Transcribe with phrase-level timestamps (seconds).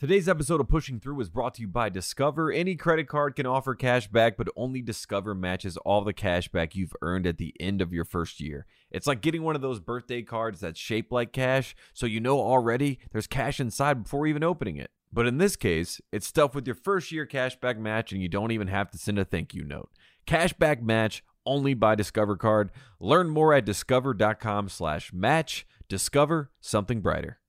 [0.00, 2.50] Today's episode of Pushing Through is brought to you by Discover.
[2.50, 6.74] Any credit card can offer cash back, but only Discover matches all the cash back
[6.74, 8.64] you've earned at the end of your first year.
[8.90, 12.40] It's like getting one of those birthday cards that's shaped like cash, so you know
[12.40, 14.90] already there's cash inside before even opening it.
[15.12, 18.52] But in this case, it's stuff with your first year cashback match, and you don't
[18.52, 19.90] even have to send a thank you note.
[20.26, 22.70] Cashback match only by Discover Card.
[23.00, 25.66] Learn more at discover.com slash match.
[25.90, 27.39] Discover something brighter.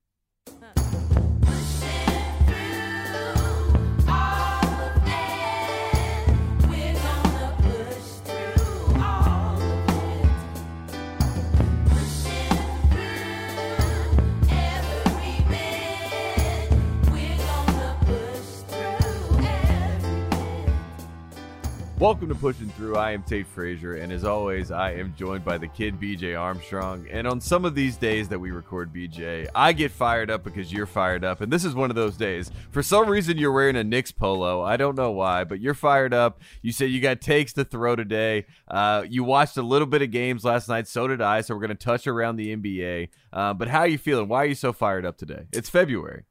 [22.02, 22.98] Welcome to Pushing Through.
[22.98, 27.06] I am Tate Frazier, and as always, I am joined by the kid BJ Armstrong.
[27.12, 30.74] And on some of these days that we record BJ, I get fired up because
[30.74, 32.50] you're fired up, and this is one of those days.
[32.72, 34.64] For some reason, you're wearing a Knicks polo.
[34.64, 36.42] I don't know why, but you're fired up.
[36.64, 38.48] You said you got takes to throw today.
[38.68, 40.88] Uh, you watched a little bit of games last night.
[40.88, 41.42] So did I.
[41.42, 43.10] So we're going to touch around the NBA.
[43.32, 44.28] Uh, but how are you feeling?
[44.28, 45.44] Why are you so fired up today?
[45.54, 46.24] It's February.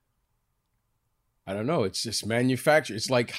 [1.46, 1.84] I don't know.
[1.84, 2.96] It's just manufactured.
[2.96, 3.36] It's like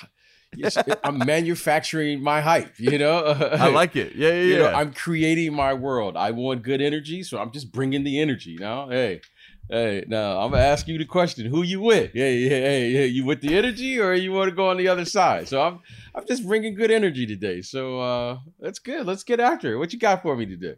[1.04, 2.80] I'm manufacturing my hype.
[2.80, 3.24] You know,
[3.60, 4.16] I like it.
[4.16, 4.58] Yeah, yeah, yeah.
[4.58, 6.18] Know, I'm creating my world.
[6.18, 8.58] I want good energy, so I'm just bringing the energy.
[8.60, 9.22] Now, hey,
[9.70, 12.12] hey, now I'm gonna ask you the question: Who you with?
[12.14, 13.04] Yeah, yeah, hey, yeah.
[13.04, 15.48] You with the energy, or you want to go on the other side?
[15.48, 15.80] So I'm,
[16.14, 17.62] I'm just bringing good energy today.
[17.62, 19.06] So uh that's good.
[19.06, 19.78] Let's get after it.
[19.78, 20.76] What you got for me today?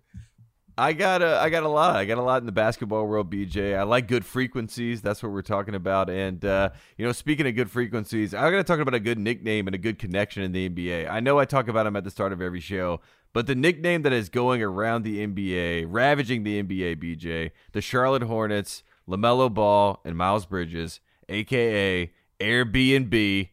[0.77, 1.95] I got a, I got a lot.
[1.95, 3.77] I got a lot in the basketball world, BJ.
[3.77, 5.01] I like good frequencies.
[5.01, 6.09] That's what we're talking about.
[6.09, 9.19] And uh, you know, speaking of good frequencies, I got to talk about a good
[9.19, 11.09] nickname and a good connection in the NBA.
[11.09, 13.01] I know I talk about him at the start of every show,
[13.33, 18.23] but the nickname that is going around the NBA, ravaging the NBA, BJ, the Charlotte
[18.23, 23.49] Hornets, LaMelo Ball, and Miles Bridges, aka Airbnb.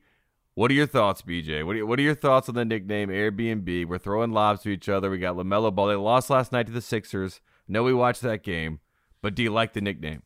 [0.54, 1.64] What are your thoughts, BJ?
[1.64, 3.86] What are, what are your thoughts on the nickname Airbnb?
[3.86, 5.10] We're throwing lobs to each other.
[5.10, 5.88] We got LaMelo Ball.
[5.88, 7.40] They lost last night to the Sixers.
[7.68, 8.80] No, we watched that game.
[9.22, 10.22] But do you like the nickname?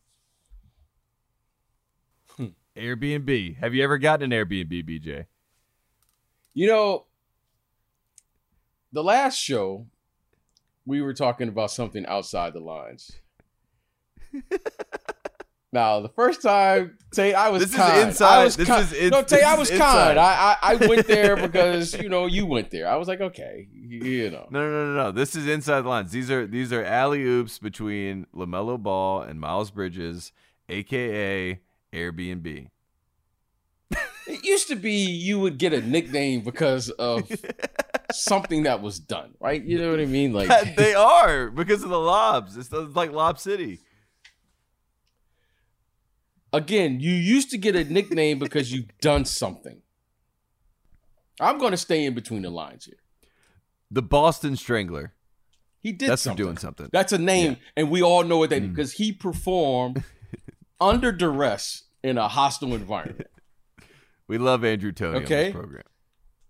[2.29, 2.47] Hmm.
[2.75, 3.57] Airbnb.
[3.57, 5.25] Have you ever gotten an Airbnb, BJ?
[6.53, 7.05] You know,
[8.91, 9.85] the last show,
[10.85, 13.11] we were talking about something outside the lines.
[15.75, 17.97] Now, the first time, Tay, I was this kind.
[17.97, 18.39] Is inside.
[18.39, 18.81] I was this kind.
[18.81, 20.17] is in, no, Tay, I was kind.
[20.17, 22.87] I, I, I went there because you know you went there.
[22.87, 24.47] I was like, okay, you know.
[24.49, 25.11] No, no, no, no.
[25.11, 26.13] This is inside the lines.
[26.13, 30.31] These are these are alley oops between LaMelo Ball and Miles Bridges,
[30.69, 31.59] aka
[31.91, 32.69] Airbnb.
[34.27, 37.29] It used to be you would get a nickname because of
[38.13, 39.61] something that was done, right?
[39.61, 40.31] You know what I mean?
[40.31, 42.55] Like they are because of the lobs.
[42.55, 43.81] It's like Lob City
[46.55, 49.81] again, you used to get a nickname because you've done something.
[51.39, 52.95] I'm going to stay in between the lines here.
[53.91, 55.13] The Boston Strangler.
[55.79, 56.43] He did That's something.
[56.43, 56.89] doing something.
[56.91, 57.57] That's a name, yeah.
[57.77, 58.73] and we all know what that mm.
[58.73, 60.03] because he performed
[60.81, 63.27] under duress in a hostile environment.
[64.27, 65.37] We love Andrew Toney okay?
[65.37, 65.83] on this program.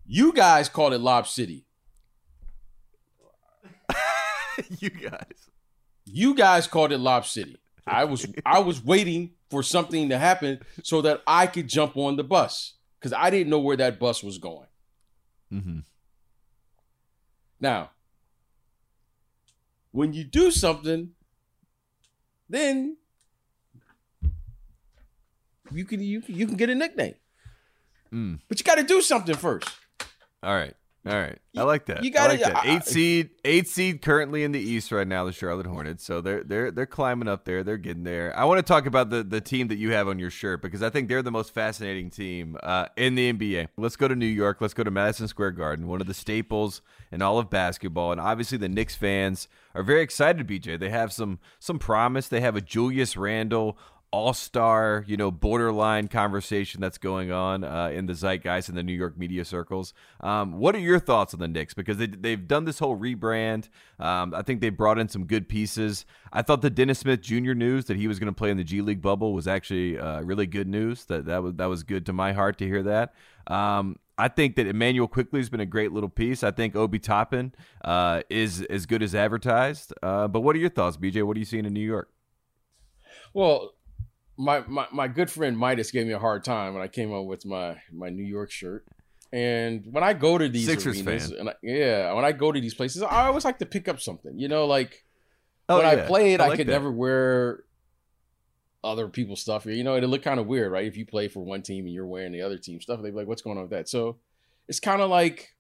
[0.06, 1.66] You guys called it Lob City.
[4.80, 5.50] you guys.
[6.06, 7.58] You guys called it Lob City.
[7.86, 12.16] I was I was waiting for something to happen so that I could jump on
[12.16, 14.68] the bus because I didn't know where that bus was going.
[15.54, 15.80] Mm-hmm.
[17.60, 17.92] Now,
[19.92, 21.12] when you do something,
[22.50, 22.98] then
[25.72, 27.16] you can you you can get a nickname.
[28.14, 28.40] Mm.
[28.48, 29.70] But you got to do something first.
[30.44, 30.76] All right.
[31.08, 32.04] All right, I like that.
[32.04, 32.66] You got like that.
[32.66, 36.04] Eight seed, eight seed currently in the East right now, the Charlotte Hornets.
[36.04, 37.64] So they're they're they're climbing up there.
[37.64, 38.36] They're getting there.
[38.36, 40.82] I want to talk about the the team that you have on your shirt because
[40.82, 43.68] I think they're the most fascinating team uh, in the NBA.
[43.78, 44.62] Let's go to New York.
[44.62, 48.20] Let's go to Madison Square Garden, one of the staples in all of basketball, and
[48.20, 50.48] obviously the Knicks fans are very excited.
[50.48, 52.28] BJ, they have some some promise.
[52.30, 53.78] They have a Julius Randle
[54.12, 58.84] all star, you know, borderline conversation that's going on uh, in the zeitgeist in the
[58.84, 59.94] New York media circles.
[60.22, 61.74] Um, what are your thoughts on the Knicks?
[61.74, 63.70] Because they, they've done this whole rebrand.
[64.00, 66.06] Um, I think they brought in some good pieces.
[66.32, 67.54] I thought the Dennis Smith Jr.
[67.54, 70.22] news that he was going to play in the G League bubble was actually uh,
[70.22, 71.06] really good news.
[71.06, 73.14] That that was that was good to my heart to hear that.
[73.48, 76.44] Um, I think that Immanuel Quickley has been a great little piece.
[76.44, 77.54] I think Obi Toppin
[77.84, 79.94] uh, is as good as advertised.
[80.02, 81.24] Uh, but what are your thoughts, BJ?
[81.24, 82.10] What are you seeing in New York?
[83.34, 83.75] Well,
[84.38, 87.26] my, my my good friend Midas gave me a hard time when I came up
[87.26, 88.86] with my my New York shirt.
[89.32, 91.40] And when I go to these Sixers arenas, fan.
[91.40, 94.00] and I, yeah, when I go to these places, I always like to pick up
[94.00, 94.38] something.
[94.38, 95.04] You know, like
[95.68, 96.04] oh, when yeah.
[96.04, 96.72] I played, I, I, could that.
[96.72, 97.64] never wear
[98.84, 99.66] other people's stuff.
[99.66, 100.86] You know, it'll look kind of weird, right?
[100.86, 103.18] If you play for one team and you're wearing the other team stuff, they'd be
[103.18, 104.18] like, "What's going on with that?" So
[104.68, 105.56] it's kind of like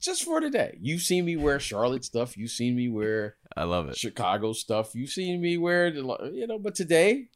[0.00, 0.76] just for today.
[0.80, 2.36] You've seen me wear Charlotte stuff.
[2.36, 3.96] You've seen me wear I love it.
[3.96, 4.94] Chicago stuff.
[4.94, 6.58] You've seen me wear, the- you know.
[6.58, 7.28] But today,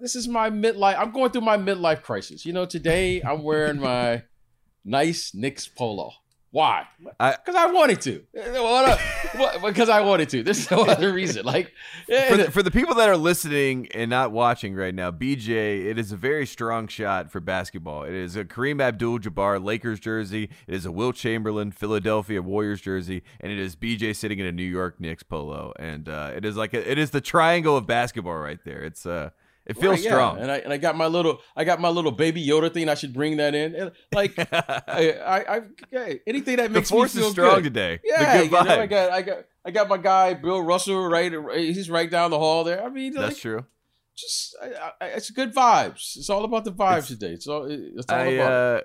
[0.00, 0.98] this is my midlife.
[0.98, 2.44] I'm going through my midlife crisis.
[2.46, 4.22] You know, today I'm wearing my
[4.84, 6.12] nice Knicks polo.
[6.50, 6.86] Why?
[6.98, 8.22] Because I, wanted to.
[8.32, 10.42] What a- what- Because I wanted to.
[10.42, 11.44] There's no other reason.
[11.44, 11.72] Like,
[12.06, 15.98] For the, for the people that are listening and not watching right now, BJ, it
[15.98, 18.04] is a very strong shot for basketball.
[18.04, 20.44] It is a Kareem Abdul-Jabbar Lakers jersey.
[20.66, 24.52] It is a Wilt Chamberlain Philadelphia Warriors jersey, and it is BJ sitting in a
[24.52, 25.74] New York Knicks polo.
[25.78, 28.82] And uh, it is like a, it is the triangle of basketball right there.
[28.82, 29.30] It's uh,
[29.68, 30.10] it feels Right, yeah.
[30.10, 30.38] strong.
[30.40, 32.88] And I and I got my little I got my little baby Yoda thing.
[32.88, 33.74] I should bring that in.
[33.74, 35.60] And, Like I, I, I
[35.90, 37.64] hey, anything that the makes force me feel is strong good.
[37.64, 38.00] today.
[38.04, 41.32] Yeah, the you know, I got I got I got my guy Bill Russell right.
[41.58, 42.82] He's right down the hall there.
[42.82, 43.64] I mean, That's like, true.
[44.16, 46.16] just I, I, it's good vibes.
[46.16, 47.32] It's all about the vibes It's- today.
[47.32, 48.52] It's all it's all I, about.
[48.52, 48.80] uh,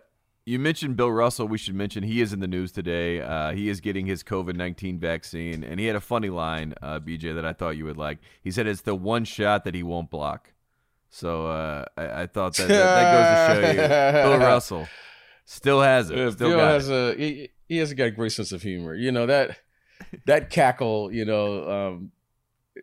[0.46, 1.48] you mentioned Bill Russell.
[1.48, 3.22] We should mention he is in the news today.
[3.22, 7.00] Uh, he is getting his COVID nineteen vaccine, and he had a funny line, uh,
[7.00, 8.18] BJ, that I thought you would like.
[8.42, 10.52] He said it's the one shot that he won't block.
[11.16, 14.88] So uh, I, I thought that, that that goes to show you, Bill Russell
[15.46, 16.18] still has it.
[16.18, 16.94] Yeah, Still Bill has it.
[16.96, 18.96] a he, he has got a great sense of humor.
[18.96, 19.60] You know that
[20.26, 21.12] that cackle.
[21.14, 22.12] You know, um,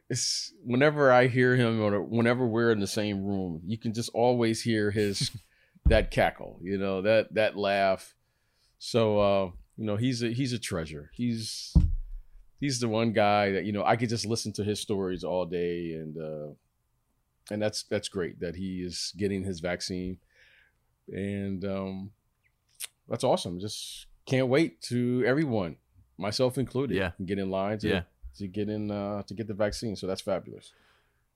[0.09, 4.11] it's whenever I hear him or whenever we're in the same room, you can just
[4.15, 5.33] always hear his
[5.87, 6.61] that cackle.
[6.63, 8.15] You know that that laugh.
[8.79, 11.11] So uh, you know he's a he's a treasure.
[11.15, 11.75] He's
[12.61, 15.47] he's the one guy that you know I could just listen to his stories all
[15.47, 16.17] day and.
[16.17, 16.55] uh
[17.51, 20.19] and that's that's great that he is getting his vaccine
[21.13, 22.11] and um
[23.09, 25.77] that's awesome just can't wait to everyone
[26.19, 27.13] myself included Yeah.
[27.25, 28.03] get in line to, Yeah.
[28.37, 30.73] to get in uh to get the vaccine so that's fabulous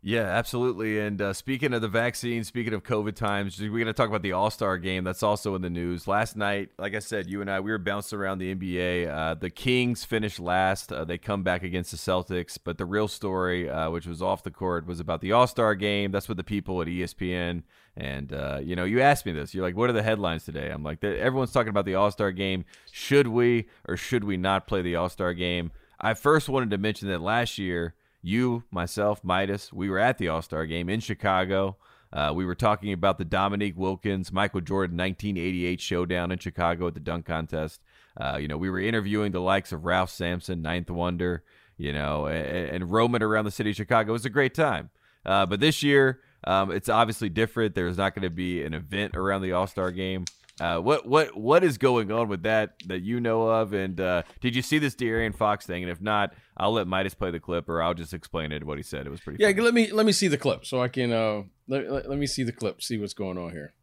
[0.07, 0.99] Yeah, absolutely.
[1.01, 4.21] And uh, speaking of the vaccine, speaking of COVID times, we're going to talk about
[4.21, 5.03] the All Star game.
[5.03, 6.07] That's also in the news.
[6.07, 9.09] Last night, like I said, you and I, we were bouncing around the NBA.
[9.09, 10.93] Uh, the Kings finished last.
[10.93, 12.59] Uh, they come back against the Celtics.
[12.63, 15.75] But the real story, uh, which was off the court, was about the All Star
[15.75, 16.13] game.
[16.13, 17.63] That's what the people at ESPN
[17.97, 19.55] and uh, you know, you asked me this.
[19.55, 22.31] You're like, "What are the headlines today?" I'm like, "Everyone's talking about the All Star
[22.31, 22.67] game.
[22.91, 26.79] Should we or should we not play the All Star game?" I first wanted to
[26.79, 31.01] mention that last year you, myself, Midas, we were at the All Star game in
[31.01, 31.77] Chicago.
[32.13, 36.95] Uh, we were talking about the Dominique Wilkins, Michael Jordan 1988 showdown in Chicago at
[36.95, 37.83] the dunk contest.
[38.17, 41.43] Uh, you know, we were interviewing the likes of Ralph Sampson, Ninth Wonder,
[41.77, 44.11] you know, and, and roaming around the city of Chicago.
[44.11, 44.91] It was a great time.
[45.27, 47.75] Uh, but this year, um, it's obviously different.
[47.75, 50.25] There's not going to be an event around the All Star game.
[50.61, 53.73] Uh, what what what is going on with that that you know of?
[53.73, 55.83] And uh, did you see this De'Aaron Fox thing?
[55.83, 58.65] And if not, I'll let Midas play the clip, or I'll just explain it.
[58.65, 59.07] What he said.
[59.07, 59.43] It was pretty.
[59.43, 59.63] yeah funny.
[59.63, 62.27] let me let me see the clip so i can uh let, let, let me
[62.27, 63.75] see the clip see what's going on here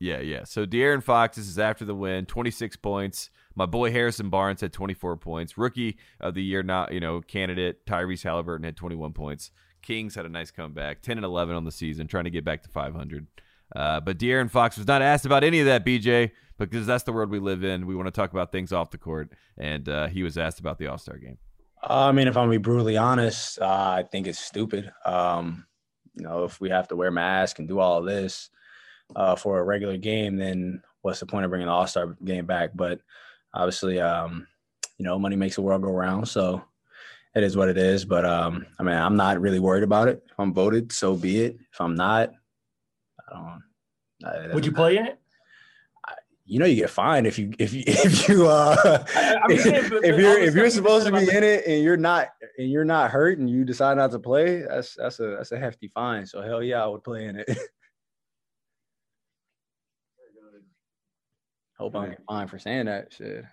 [0.00, 0.44] Yeah, yeah.
[0.44, 3.30] So De'Aaron Fox, this is after the win, 26 points.
[3.54, 5.56] My boy Harrison Barnes had 24 points.
[5.56, 9.50] Rookie of the year, not you know candidate Tyrese Halliburton had 21 points.
[9.80, 12.62] Kings had a nice comeback, 10 and 11 on the season, trying to get back
[12.62, 13.26] to 500.
[13.74, 17.12] Uh, but De'Aaron Fox was not asked about any of that, BJ, because that's the
[17.12, 17.86] world we live in.
[17.86, 20.78] We want to talk about things off the court, and uh, he was asked about
[20.78, 21.38] the All Star game.
[21.82, 23.66] I mean, if I'm be brutally honest, uh,
[23.98, 24.90] I think it's stupid.
[25.04, 25.66] Um,
[26.14, 28.50] you know, if we have to wear masks and do all of this
[29.16, 32.46] uh, for a regular game, then what's the point of bringing the All Star game
[32.46, 32.70] back?
[32.74, 33.00] But
[33.52, 34.46] obviously, um,
[34.98, 36.62] you know, money makes the world go round, so
[37.34, 38.04] it is what it is.
[38.04, 40.22] But um, I mean, I'm not really worried about it.
[40.30, 41.58] If I'm voted, so be it.
[41.72, 42.32] If I'm not,
[43.28, 43.62] I don't.
[44.24, 45.18] I- Would you play in it?
[46.46, 48.76] You know, you get fined if you if you if you uh
[49.14, 51.96] I- I'm saying, but- if you're if you're supposed to be in it and you're
[51.96, 52.28] not
[52.58, 55.58] and you're not hurt and you decide not to play, that's that's a that's a
[55.58, 56.26] hefty fine.
[56.26, 57.48] So hell yeah, I would play in it.
[61.78, 63.44] Hope I get fined for saying that shit.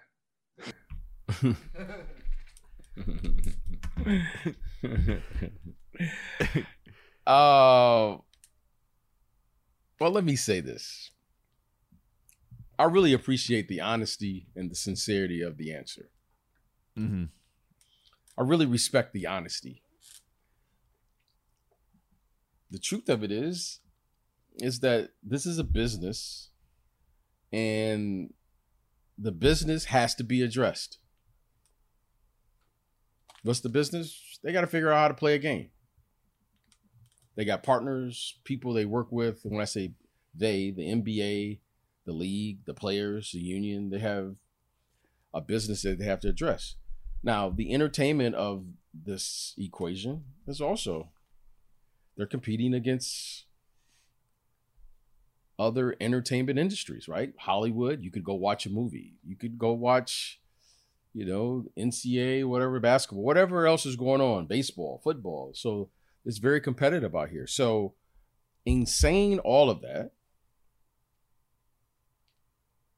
[7.27, 8.17] uh
[10.01, 11.12] well let me say this
[12.77, 16.10] i really appreciate the honesty and the sincerity of the answer
[16.98, 17.25] Mm-hmm.
[18.38, 19.84] I really respect the honesty.
[22.70, 23.79] The truth of it is,
[24.58, 26.50] is that this is a business
[27.51, 28.34] and
[29.17, 31.00] the business has to be addressed.
[33.43, 34.39] What's the business?
[34.43, 35.70] They got to figure out how to play a game.
[37.35, 39.43] They got partners, people they work with.
[39.43, 39.93] And when I say
[40.35, 41.59] they, the NBA,
[42.05, 44.35] the league, the players, the union, they have
[45.33, 46.75] a business that they have to address.
[47.23, 51.09] Now, the entertainment of this equation is also
[52.17, 53.45] they're competing against
[55.57, 57.33] other entertainment industries, right?
[57.38, 59.13] Hollywood, you could go watch a movie.
[59.23, 60.41] You could go watch,
[61.13, 65.51] you know, NCAA, whatever, basketball, whatever else is going on, baseball, football.
[65.53, 65.89] So
[66.25, 67.47] it's very competitive out here.
[67.47, 67.93] So,
[68.65, 70.11] insane all of that,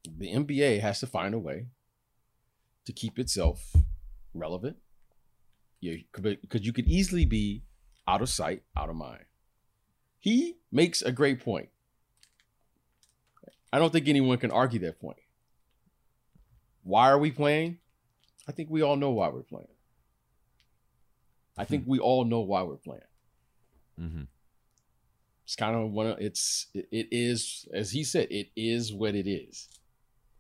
[0.06, 1.68] the NBA has to find a way
[2.86, 3.74] to keep itself
[4.34, 4.78] relevant.
[5.80, 7.64] Yeah, because you could easily be
[8.08, 9.26] out of sight, out of mind.
[10.20, 11.70] He makes a great point.
[13.72, 15.18] I don't think anyone can argue that point.
[16.84, 17.80] Why are we playing?
[18.48, 19.68] I think we all know why we're playing.
[21.58, 21.92] I think hmm.
[21.92, 23.02] we all know why we're playing.
[24.00, 24.24] Mm-hmm.
[25.46, 29.14] It's kind of one of it's it, it is as he said it is what
[29.14, 29.68] it is,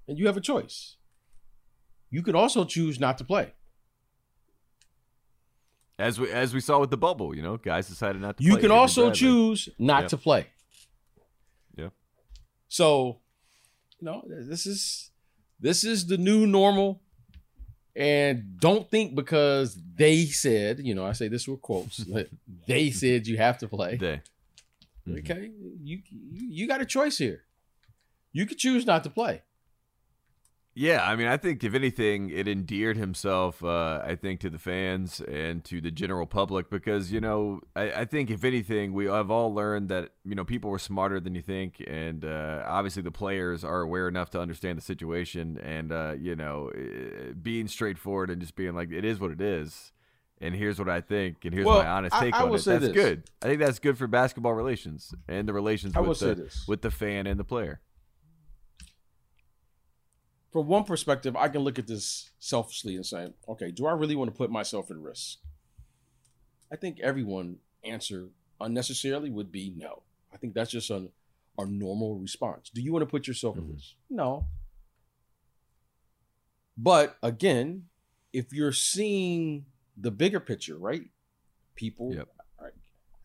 [0.08, 0.96] and you have a choice.
[2.10, 3.54] You could also choose not to play.
[6.00, 8.44] As we as we saw with the bubble, you know, guys decided not to.
[8.44, 8.62] You play.
[8.62, 10.10] can also choose not Yep.
[10.10, 10.48] to play.
[11.76, 11.90] Yeah.
[12.68, 13.20] So,
[14.00, 15.12] you know, this is
[15.60, 17.03] this is the new normal.
[17.96, 21.98] And don't think because they said, you know, I say this with quotes,
[22.68, 23.98] they said you have to play.
[23.98, 24.22] They.
[25.08, 25.20] Mhm.
[25.20, 25.52] Okay,
[25.84, 27.44] you you got a choice here.
[28.32, 29.42] You could choose not to play.
[30.76, 34.58] Yeah, I mean, I think if anything, it endeared himself, uh, I think, to the
[34.58, 39.06] fans and to the general public because, you know, I, I think if anything, we
[39.06, 41.84] have all learned that, you know, people were smarter than you think.
[41.86, 46.36] And uh, obviously the players are aware enough to understand the situation and, uh, you
[46.36, 46.72] know,
[47.40, 49.92] being straightforward and just being like, it is what it is.
[50.42, 52.66] And here's what I think, and here's Well, my honest take I on will it.
[52.66, 52.92] That's this.
[52.92, 53.24] good.
[53.44, 57.28] I think that's good for basketball relations and the relations with the, with the fan
[57.28, 57.80] and the player.
[60.54, 64.16] From one perspective, I can look at this selfishly and say, okay, do I really
[64.16, 65.40] want to put myself at risk?
[66.72, 68.30] I think everyone answer
[68.62, 70.04] unnecessarily would be no.
[70.32, 71.10] I think that's just a,
[71.58, 72.70] a normal response.
[72.74, 73.74] Do you want to put yourself at Mhm.
[73.74, 73.94] risk?
[74.12, 74.46] No.
[76.78, 77.90] But again,
[78.32, 79.66] if you're seeing
[79.98, 81.10] the bigger picture, right?
[81.76, 82.30] People Yep.
[82.60, 82.74] are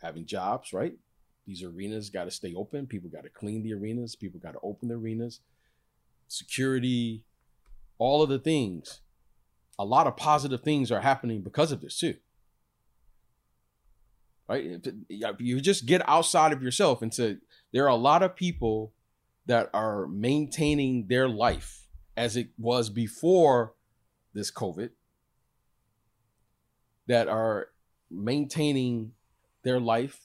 [0.02, 0.98] having jobs, right?
[1.46, 2.86] These arenas got to stay open.
[2.86, 4.16] People got to clean the arenas.
[4.16, 5.40] People got to open the arenas.
[6.28, 7.24] Security,
[7.98, 9.00] all of the things.
[9.78, 12.14] A lot of positive things are happening because of this too.
[14.48, 14.80] Right?
[15.08, 17.36] You just get outside of yourself and say
[17.72, 18.92] there are a lot of people
[19.46, 23.74] that are maintaining their life as it was before
[24.34, 24.90] this COVID
[27.06, 27.68] that are
[28.10, 29.12] maintaining
[29.62, 30.20] their life,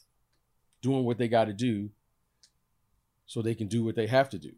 [0.82, 1.90] doing what they got to do
[3.26, 4.52] so they can do what they have to do.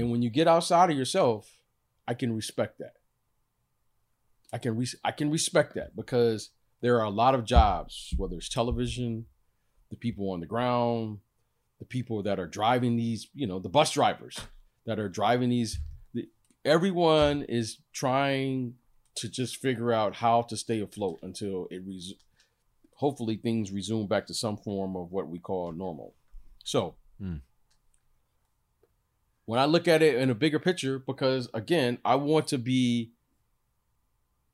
[0.00, 1.58] And when you get outside of yourself,
[2.08, 2.94] I can respect that.
[4.52, 8.36] I can res- I can respect that because there are a lot of jobs, whether
[8.36, 9.26] it's television,
[9.90, 11.18] the people on the ground,
[11.78, 14.38] the people that are driving these, you know, the bus drivers
[14.86, 15.78] that are driving these.
[16.14, 16.28] the-
[16.64, 18.74] Everyone is trying
[19.16, 22.14] to just figure out how to stay afloat until it res-
[22.96, 26.14] hopefully things resume back to some form of what we call normal.
[26.64, 27.36] So, Hmm.
[29.46, 33.12] When I look at it in a bigger picture, because again, I want to be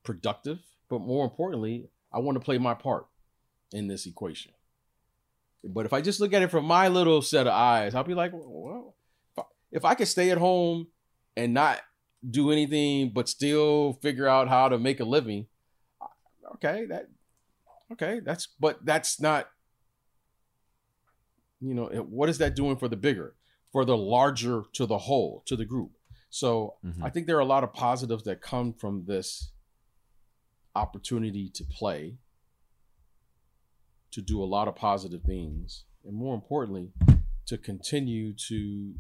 [0.02, 3.06] productive, but more importantly, I want to play my part
[3.72, 4.52] in this equation.
[5.62, 8.14] But if I just look at it from my little set of eyes, I'll be
[8.14, 8.94] like, well,
[9.32, 9.42] if I,
[9.72, 10.86] if I could stay at home
[11.36, 11.80] and not
[12.28, 15.46] do anything but still figure out how to make a living,
[16.54, 17.08] okay, that
[17.92, 19.48] okay, that's but that's not
[21.60, 23.34] you know, what is that doing for the bigger,
[23.72, 25.92] for the larger to the whole, to the group?
[26.30, 27.02] So Mhm.
[27.02, 29.52] I think there are a lot of positives that come from this
[30.74, 32.18] opportunity to play,
[34.10, 36.92] to do a lot of positive things, and more importantly,
[37.46, 38.94] to continue to, you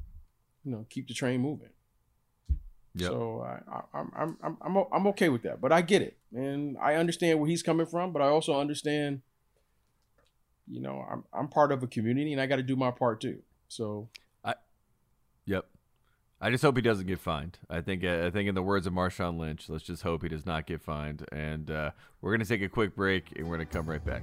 [0.64, 1.70] know, keep the train moving.
[2.94, 3.10] Yep.
[3.10, 5.60] So I, I, I'm, I'm, I'm, I'm okay with that.
[5.60, 8.12] But I get it, and I understand where he's coming from.
[8.12, 9.22] But I also understand,
[10.66, 13.20] you know, I'm, I'm part of a community, and I got to do my part
[13.20, 13.42] too.
[13.68, 14.08] So
[15.48, 15.64] Yep.
[16.40, 17.58] I just hope he doesn't get fined.
[17.68, 20.28] I think uh, I think in the words of Marshawn Lynch, let's just hope he
[20.28, 21.26] does not get fined.
[21.32, 21.90] And uh,
[22.20, 24.22] we're gonna take a quick break, and we're gonna come right back.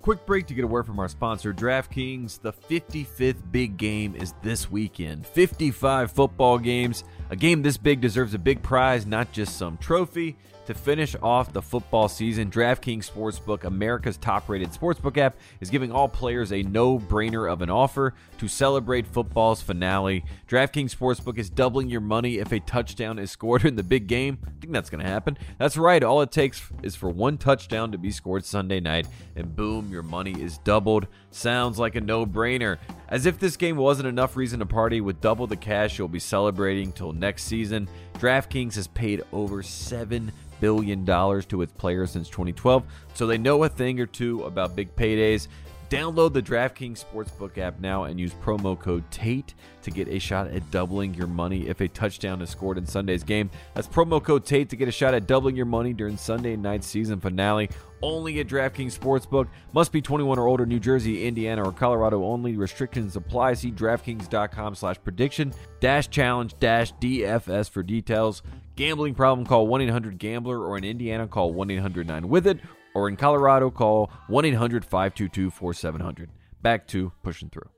[0.00, 2.40] quick break to get a word from our sponsor, DraftKings.
[2.40, 5.26] The 55th big game is this weekend.
[5.26, 7.02] 55 football games.
[7.30, 10.36] A game this big deserves a big prize, not just some trophy.
[10.64, 15.90] To finish off the football season, DraftKings Sportsbook, America's top rated sportsbook app, is giving
[15.90, 20.26] all players a no brainer of an offer to celebrate football's finale.
[20.46, 24.38] DraftKings Sportsbook is doubling your money if a touchdown is scored in the big game.
[24.46, 25.38] I think that's going to happen.
[25.56, 29.06] That's right, all it takes is for one touchdown to be scored Sunday night,
[29.36, 31.06] and boom, your money is doubled.
[31.30, 32.76] Sounds like a no brainer.
[33.10, 36.18] As if this game wasn't enough reason to party, with double the cash you'll be
[36.18, 37.88] celebrating till next season,
[38.18, 42.84] DraftKings has paid over 7 billion dollars to its players since 2012,
[43.14, 45.48] so they know a thing or two about big paydays.
[45.90, 50.48] Download the DraftKings Sportsbook app now and use promo code TATE to get a shot
[50.48, 53.50] at doubling your money if a touchdown is scored in Sunday's game.
[53.72, 56.86] That's promo code TATE to get a shot at doubling your money during Sunday night's
[56.86, 57.70] season finale.
[58.02, 59.48] Only at DraftKings Sportsbook.
[59.72, 60.66] Must be 21 or older.
[60.66, 62.56] New Jersey, Indiana, or Colorado only.
[62.56, 63.54] Restrictions apply.
[63.54, 68.42] See DraftKings.com slash prediction dash challenge dash DFS for details.
[68.76, 72.60] Gambling problem, call 1 800 Gambler, or in Indiana, call 1 800 9 with it,
[72.98, 76.30] or in Colorado, call 1 800 522 4700.
[76.60, 77.70] Back to pushing through.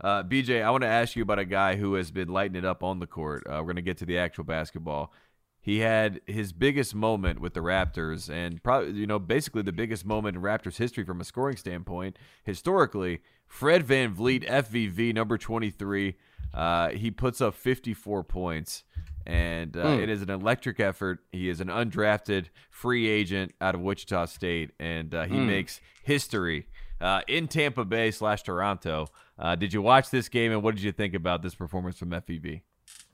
[0.00, 2.64] Uh, BJ, I want to ask you about a guy who has been lighting it
[2.64, 3.44] up on the court.
[3.46, 5.12] Uh, we're going to get to the actual basketball.
[5.60, 10.06] He had his biggest moment with the Raptors, and probably, you know, basically the biggest
[10.06, 12.16] moment in Raptors history from a scoring standpoint.
[12.44, 16.14] Historically, Fred VanVleet, FVV, number 23,
[16.54, 18.84] uh, he puts up 54 points
[19.28, 20.02] and uh, Mm.
[20.02, 21.20] it is an electric effort.
[21.30, 25.46] He is an undrafted free agent out of Wichita State, and uh, he Mm.
[25.46, 26.66] makes history
[27.00, 29.06] uh, in Tampa Bay slash Toronto.
[29.38, 32.10] Uh, did you watch this game, and what did you think about this performance from
[32.10, 32.62] FVV?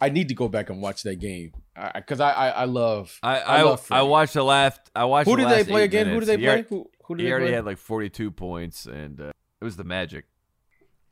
[0.01, 1.53] I need to go back and watch that game
[1.95, 4.81] because I, I I love I I I, love I, watched the last.
[4.95, 5.29] I watched.
[5.29, 6.07] Who the did they play again?
[6.07, 6.27] Who minutes.
[6.31, 6.59] did they play?
[6.59, 7.55] al- Who, who did He they already play?
[7.57, 10.25] had like 42 points, and uh, it was the Magic.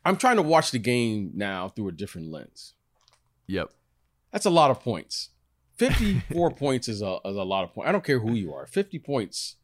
[0.04, 2.74] I'm trying to watch the game now through a different lens.
[3.46, 3.70] Yep.
[4.32, 5.30] That's a lot of points.
[5.76, 7.88] 54 points is a, is a lot of points.
[7.88, 8.66] I don't care who you are.
[8.66, 9.56] 50 points,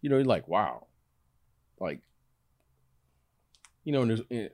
[0.00, 0.86] you know, you're like, wow.
[1.80, 2.00] Like,
[3.84, 4.48] you know, and there's, eh,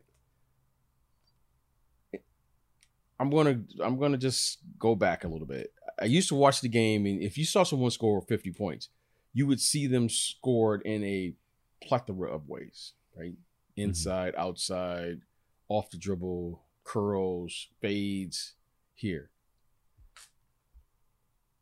[3.20, 5.74] I'm gonna I'm gonna just go back a little bit.
[6.00, 8.88] I used to watch the game, and if you saw someone score 50 points,
[9.34, 11.34] you would see them scored in a
[11.82, 13.34] plethora of ways, right?
[13.76, 15.20] Inside, outside,
[15.68, 18.54] off the dribble, curls, fades,
[18.94, 19.30] here.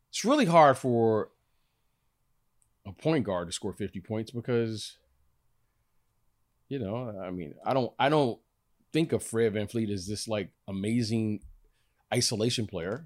[0.09, 1.29] It's really hard for
[2.85, 4.97] a point guard to score 50 points because
[6.69, 8.39] you know, I mean, I don't I don't
[8.93, 11.41] think of Fred VanVleet as this like amazing
[12.13, 13.05] isolation player.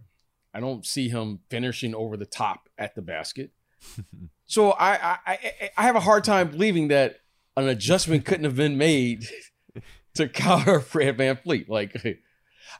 [0.53, 3.51] I don't see him finishing over the top at the basket.
[4.45, 7.21] So I I I, I have a hard time believing that
[7.55, 9.25] an adjustment couldn't have been made
[10.15, 11.69] to counter Fred VanVleet.
[11.69, 11.95] Like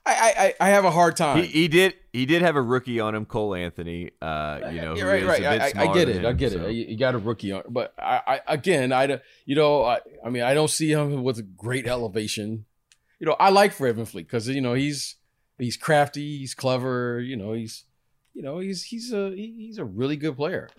[0.05, 1.43] I I, I have a hard time.
[1.43, 1.95] He, he did.
[2.11, 4.11] He did have a rookie on him, Cole Anthony.
[4.21, 5.43] Uh, you know, Yeah, right, right.
[5.43, 6.25] I, I, I get it.
[6.25, 6.71] I get so- it.
[6.73, 10.29] You got a rookie on, but I, I again, I, don't- you know, I, I
[10.29, 12.65] mean, I don't see him with great elevation.
[13.19, 15.15] You know, I like Fred VanVleet because you know he's
[15.57, 17.19] he's crafty, he's clever.
[17.21, 17.85] You know, he's
[18.33, 20.69] you know he's he's a he's a really good player.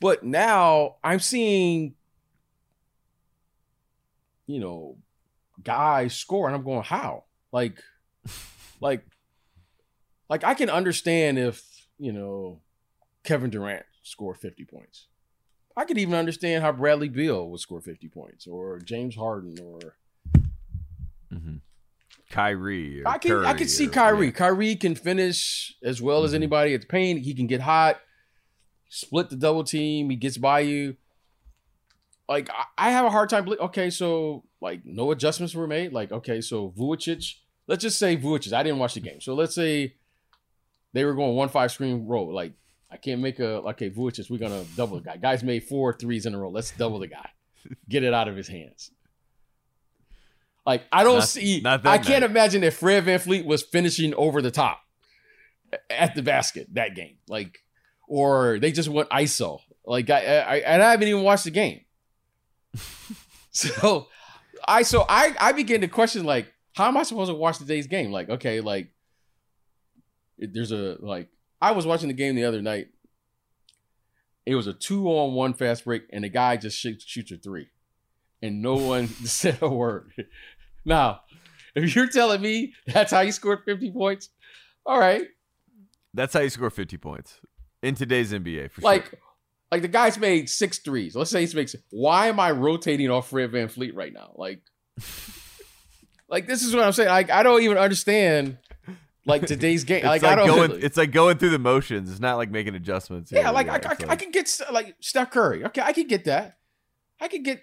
[0.00, 1.94] But now I'm seeing,
[4.46, 4.96] you know,
[5.62, 7.24] guys score, and I'm going, how?
[7.52, 7.82] Like,
[8.80, 9.04] like,
[10.28, 11.62] like I can understand if
[11.98, 12.60] you know
[13.24, 15.06] Kevin Durant scored 50 points.
[15.76, 19.94] I could even understand how Bradley Beal would score 50 points, or James Harden, or
[21.32, 21.56] mm-hmm.
[22.30, 23.02] Kyrie.
[23.06, 24.26] I can I Curry can see or- Kyrie.
[24.26, 24.32] yeah.
[24.32, 26.36] Kyrie can finish as well as Mhm.
[26.36, 27.20] anybody at the paint.
[27.20, 28.00] He can get hot,
[28.88, 30.10] split the double team.
[30.10, 30.96] He gets by you.
[32.28, 33.48] Like I, I have a hard time.
[33.48, 35.92] Okay, so like no adjustments were made.
[35.92, 37.34] Like okay, so Vucic.
[37.68, 38.52] Let's just say Vucic.
[38.52, 39.94] I didn't watch the game, so let's say
[40.94, 42.32] they were going one five screen roll.
[42.34, 42.52] Like
[42.90, 44.28] I can't make a okay Vucic.
[44.30, 45.16] We're gonna double the guy.
[45.18, 46.48] Guys made four threes in a row.
[46.50, 47.30] Let's double the guy.
[47.88, 48.90] Get it out of his hands.
[50.64, 51.60] Like I don't Not- see.
[51.60, 52.30] not that I can't night.
[52.30, 54.80] imagine if Fred VanVleet was finishing over the top
[55.90, 57.16] at the basket that game.
[57.28, 57.58] Like,
[58.06, 59.60] or they just went ISO.
[59.84, 61.82] Like I, I and I haven't even watched the game.
[63.50, 64.08] so
[64.66, 67.88] I so I I begin to question like how am I supposed to watch today's
[67.88, 68.12] game?
[68.12, 68.88] Like okay, like
[70.38, 71.28] there's a like
[71.60, 72.88] I was watching the game the other night.
[74.46, 77.36] It was a two on one fast break, and the guy just shoots, shoots a
[77.36, 77.66] three,
[78.40, 80.12] and no one said a word.
[80.84, 81.22] Now,
[81.74, 84.30] if you're telling me that's how you scored 50 points,
[84.86, 85.26] all right.
[86.14, 87.40] That's how you score 50 points
[87.82, 88.70] in today's NBA.
[88.70, 89.18] For Like, sure.
[89.70, 91.14] Like the guy's made six threes.
[91.14, 91.74] Let's say he's makes.
[91.90, 94.32] Why am I rotating off Fred VanVleet right now?
[94.36, 94.62] Like,
[96.28, 97.08] like this is what I'm saying.
[97.08, 98.58] Like I don't even understand.
[99.24, 100.06] Like today's game.
[100.06, 100.46] Like, like, I don't.
[100.46, 100.82] going.
[100.82, 102.10] It's like going through the motions.
[102.10, 103.30] It's not like making adjustments.
[103.30, 104.08] yeah, like I, there.
[104.08, 105.66] I, I could get like Steph Curry.
[105.66, 106.56] Okay, I could get that.
[107.20, 107.62] I could get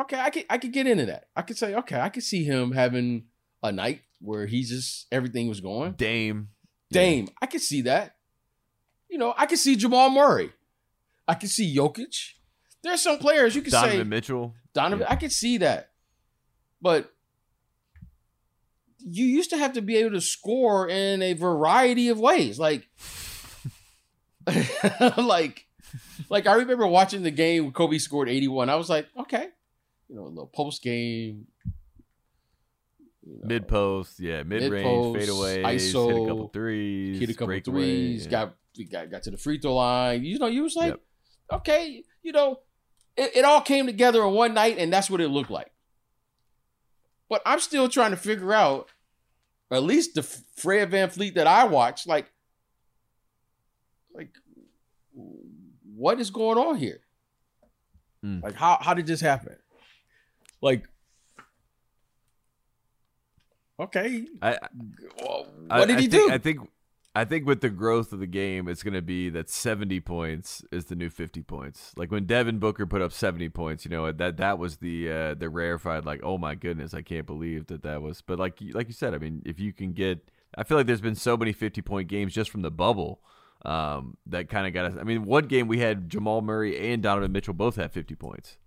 [0.00, 0.18] okay.
[0.18, 1.28] I could I could get into that.
[1.36, 2.00] I could say okay.
[2.00, 3.26] I could see him having
[3.62, 5.92] a night where he just everything was going.
[5.92, 6.48] Dame.
[6.90, 7.00] Yeah.
[7.00, 8.16] Dame, I could see that.
[9.08, 10.52] You know, I could see Jamal Murray.
[11.28, 12.32] I could see Jokic.
[12.82, 14.54] There's some players you could Donovan say Mitchell.
[14.72, 15.06] Donovan.
[15.06, 15.12] Yeah.
[15.12, 15.90] I could see that,
[16.82, 17.13] but
[19.04, 22.88] you used to have to be able to score in a variety of ways, like,
[25.16, 25.66] like,
[26.28, 28.70] like I remember watching the game when Kobe scored 81.
[28.70, 29.48] I was like, okay,
[30.08, 31.46] you know, a little post game.
[33.42, 38.24] Mid post, yeah, mid range, Mid-post, hit a couple ISO, threes, hit a couple threes,
[38.24, 38.30] yeah.
[38.30, 38.54] got,
[38.90, 40.24] got got to the free throw line.
[40.24, 41.00] You know, you was like, Yep.
[41.52, 42.60] okay, you know,
[43.16, 45.70] it, it all came together in one night, and that's what it looked like.
[47.30, 48.90] But I'm still trying to figure out,
[49.74, 52.30] at least the Fred VanVleet that I watched, like,
[54.14, 54.30] like,
[55.94, 57.00] what is going on here?
[58.24, 58.42] Mm.
[58.42, 59.56] Like, how how did this happen?
[60.60, 60.88] Like,
[63.78, 64.58] okay, I, I-
[65.78, 66.30] what did I he think- do?
[66.32, 66.60] I think
[67.16, 70.64] I think with the growth of the game, it's going to be that 70 points
[70.72, 71.92] is the new 50 points.
[71.96, 75.34] Like when Devin Booker put up 70 points, you know that that was the uh,
[75.34, 78.20] the rarefied like, oh my goodness, I can't believe that that was.
[78.20, 81.00] But like like you said, I mean, if you can get, I feel like there's
[81.00, 83.20] been so many 50 point games just from the bubble.
[83.64, 84.94] Um, that kind of got us.
[85.00, 88.58] I mean, one game we had Jamal Murray and Donovan Mitchell both had 50 points,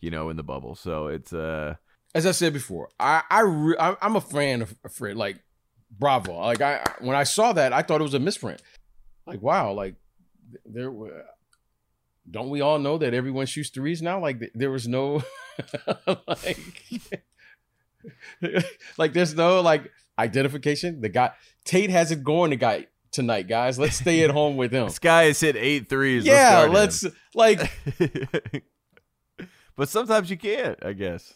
[0.00, 0.76] you know, in the bubble.
[0.76, 1.74] So it's uh,
[2.14, 5.16] as I said before, I I re- I'm a fan of Fred.
[5.16, 5.40] Like,
[5.90, 6.38] bravo!
[6.38, 8.62] Like I when I saw that, I thought it was a misprint.
[9.26, 9.72] Like, wow!
[9.72, 9.94] Like
[10.64, 11.24] there were.
[12.28, 14.20] Don't we all know that everyone shoots threes now?
[14.20, 15.22] Like there was no,
[16.26, 16.58] like,
[18.98, 21.00] like there's no like identification.
[21.00, 21.32] The guy
[21.64, 22.50] Tate has it going.
[22.50, 23.78] The guy tonight, guys.
[23.78, 24.84] Let's stay at home with him.
[24.88, 26.24] this guy has hit eight threes.
[26.24, 27.70] yeah, let's let's like
[29.76, 30.84] but sometimes you can't.
[30.84, 31.34] I guess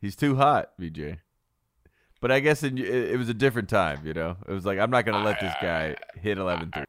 [0.00, 1.18] he's too hot, BJ.
[2.22, 4.06] But I guess it, it was a different time.
[4.06, 6.86] You know, it was like I'm not gonna let this guy hit 11 threes.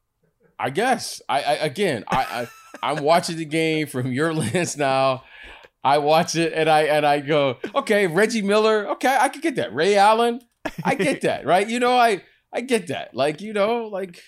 [0.59, 1.23] I guess.
[1.27, 2.47] I, I again, I,
[2.81, 5.23] I I'm watching the game from your lens now.
[5.83, 9.55] I watch it and I and I go, okay, Reggie Miller, okay, I can get
[9.55, 9.73] that.
[9.73, 10.39] Ray Allen,
[10.83, 11.67] I get that, right?
[11.67, 12.21] You know, I
[12.53, 13.15] I get that.
[13.15, 14.21] Like, you know, like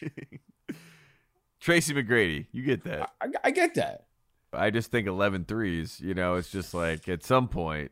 [1.59, 3.11] Tracy McGrady, you get that.
[3.21, 4.07] I, I get that.
[4.51, 7.91] I just think 11 threes, you know, it's just like at some point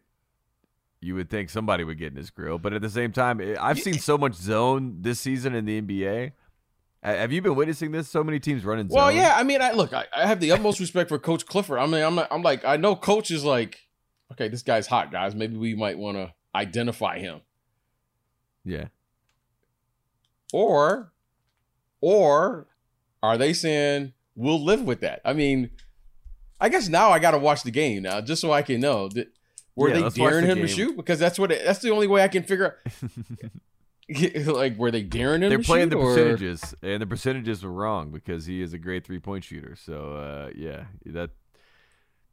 [1.03, 2.57] you would think somebody would get in his grill.
[2.57, 5.81] But at the same time, eh, I've seen so much zone this season in the
[5.81, 6.31] NBA.
[7.03, 8.07] Have you been witnessing this?
[8.07, 8.95] So many teams running zone.
[8.95, 11.77] Well, yeah, I mean, I look, I, I have the utmost respect for Coach Clifford.
[11.79, 13.79] I mean, I'm I'm like, I know Coach is like,
[14.31, 15.35] okay, this guy's hot, guys.
[15.35, 17.41] Maybe we might want to identify him.
[18.63, 18.85] Yeah.
[20.53, 21.11] Or,
[21.99, 22.67] or
[23.21, 25.19] are they saying we'll live with that?
[25.25, 25.71] I mean,
[26.59, 29.09] I guess now I got to watch the game now just so I can know
[29.09, 29.33] that
[29.75, 32.07] were Yeah, they daring the him to shoot because that's what it, that's the only
[32.07, 33.11] way I can figure out.
[34.47, 35.49] like, were they daring him?
[35.49, 38.73] They're to playing shoot, the or- percentages, and the percentages were wrong because he is
[38.73, 39.75] a great three point shooter.
[39.75, 41.31] So uh, yeah, that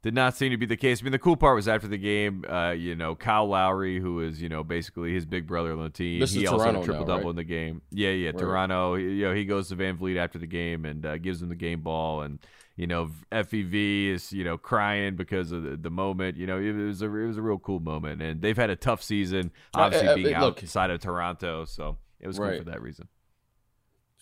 [0.03, 1.01] did not seem to be the case.
[1.01, 4.21] I mean, the cool part was after the game, uh, you know, Kyle Lowry, who
[4.21, 6.75] is you know basically his big brother on the team, This is he also had
[6.77, 7.31] a triple double right?
[7.31, 7.83] in the game.
[7.91, 8.39] Yeah, yeah, Right.
[8.39, 8.95] Toronto.
[8.97, 11.81] You know, he goes to VanVleet after the game and uh, gives him the game
[11.83, 12.39] ball and.
[12.81, 16.39] You know, FVV is you know crying because of the, the moment.
[16.39, 18.75] You know, it was a it was a real cool moment, and they've had a
[18.77, 20.63] tough season, obviously uh, being uh, look.
[20.63, 21.67] outside of Toronto.
[21.67, 23.09] So it was cool for that reason.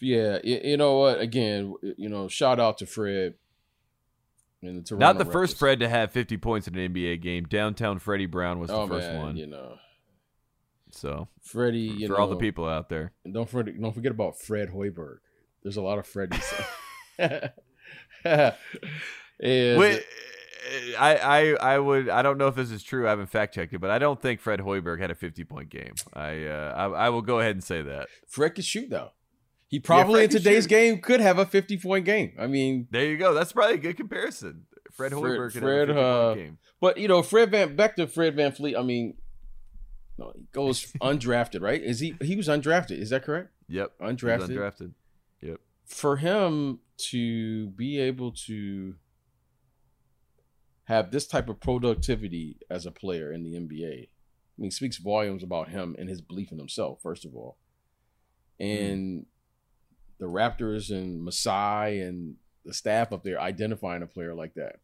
[0.00, 1.20] Yeah, y- you know what?
[1.20, 3.34] Again, you know, shout out to Fred.
[4.60, 7.44] And the Toronto Not the first Fred to have 50 points in an NBA game.
[7.44, 9.36] Downtown Freddie Brown was the Oh first man, one.
[9.36, 9.76] you know,
[10.90, 11.78] So Freddie.
[11.78, 14.70] You for know, all the people out there, And don't forget, don't forget about Fred
[14.70, 15.18] Hoiberg.
[15.62, 16.52] There's a lot of Freddies.
[18.24, 18.54] and
[19.40, 20.02] Wait,
[20.98, 23.06] I, I I would I don't know if this is true.
[23.06, 25.70] I haven't fact checked it, but I don't think Fred Hoiberg had a 50 point
[25.70, 25.94] game.
[26.14, 28.08] I uh, I, I will go ahead and say that.
[28.26, 29.10] Fred could shoot though.
[29.68, 30.68] He probably Fred in today's shoot.
[30.70, 32.32] game could have a 50 point game.
[32.38, 33.34] I mean, There you go.
[33.34, 34.64] That's probably a good comparison.
[34.92, 36.58] Fred Fred- Hoiberg could Fred, have a 50 uh, point game.
[36.80, 38.78] but you know, Fred Van back to Fred VanVleet.
[38.78, 39.14] I mean,
[40.18, 41.82] no, he goes undrafted, right?
[41.82, 42.16] Is he?
[42.20, 42.98] He was undrafted.
[42.98, 43.50] Is that correct?
[43.68, 44.48] Yep, he was Undrafted.
[44.48, 44.92] undrafted.
[45.42, 45.60] Yep.
[45.88, 48.94] For him to be able to
[50.84, 54.08] have this type of productivity as a player in the NBA, I
[54.56, 57.58] mean, speaks volumes about him and his belief in himself, first of all.
[58.60, 58.84] Mm-hmm.
[58.84, 59.26] And
[60.18, 64.76] the Raptors and Masai and the staff up there identifying a player like that.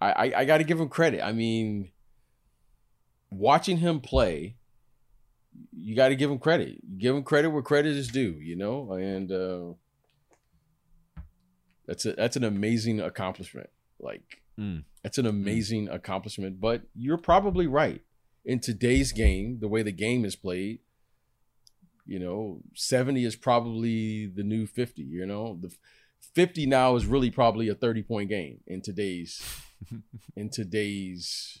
[0.00, 1.22] I I, I got to give him credit.
[1.22, 1.90] I mean,
[3.30, 4.56] watching him play,
[5.72, 6.98] you got to give him credit.
[6.98, 8.38] Give him credit where credit is due.
[8.40, 9.74] You know, and uh,
[11.86, 13.70] that's a that's an amazing accomplishment.
[13.98, 14.82] Like Mm.
[15.04, 16.60] that's an amazing accomplishment.
[16.60, 18.02] But you're probably right.
[18.44, 20.80] In today's game, the way the game is played,
[22.04, 25.02] you know, 70 is probably the new 50.
[25.02, 25.72] You know, the
[26.34, 29.40] 50 now is really probably a 30 point game in today's
[30.36, 31.60] in today's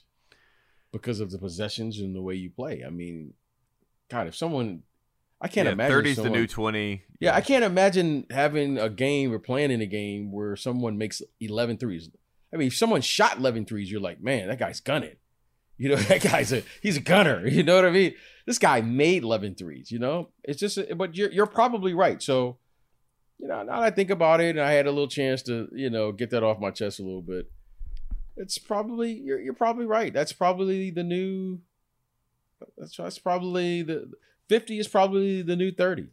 [0.90, 2.82] because of the possessions and the way you play.
[2.84, 3.34] I mean,
[4.08, 4.82] God, if someone
[5.40, 7.02] I can't yeah, imagine 30's the new 20.
[7.20, 11.22] yeah, I can't imagine having a game or playing in a game where someone makes
[11.40, 12.10] 11 threes.
[12.52, 15.16] I mean, if someone shot 11 threes, you're like, man, that guy's gunning.
[15.76, 17.46] You know, that guy's a he's a gunner.
[17.46, 18.14] You know what I mean?
[18.46, 20.30] This guy made 11 threes, you know?
[20.42, 22.20] It's just but you're you're probably right.
[22.20, 22.58] So,
[23.38, 25.68] you know, now that I think about it and I had a little chance to,
[25.72, 27.48] you know, get that off my chest a little bit.
[28.36, 30.12] It's probably you're you're probably right.
[30.12, 31.60] That's probably the new
[32.76, 34.10] that's that's probably the
[34.48, 36.08] 50 is probably the new 30.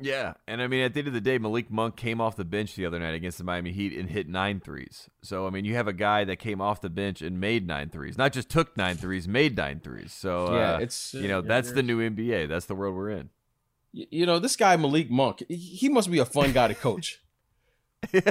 [0.00, 2.44] Yeah, and I mean, at the end of the day, Malik Monk came off the
[2.44, 5.10] bench the other night against the Miami Heat and hit nine threes.
[5.22, 7.90] So I mean, you have a guy that came off the bench and made nine
[7.90, 10.12] threes, not just took nine threes, made nine threes.
[10.12, 12.48] So yeah, uh, it's you know uh, that's the new NBA.
[12.48, 13.30] That's the world we're in.
[13.92, 15.42] you know this guy Malik Monk.
[15.48, 17.20] he- must be a fun guy to coach.
[18.12, 18.22] you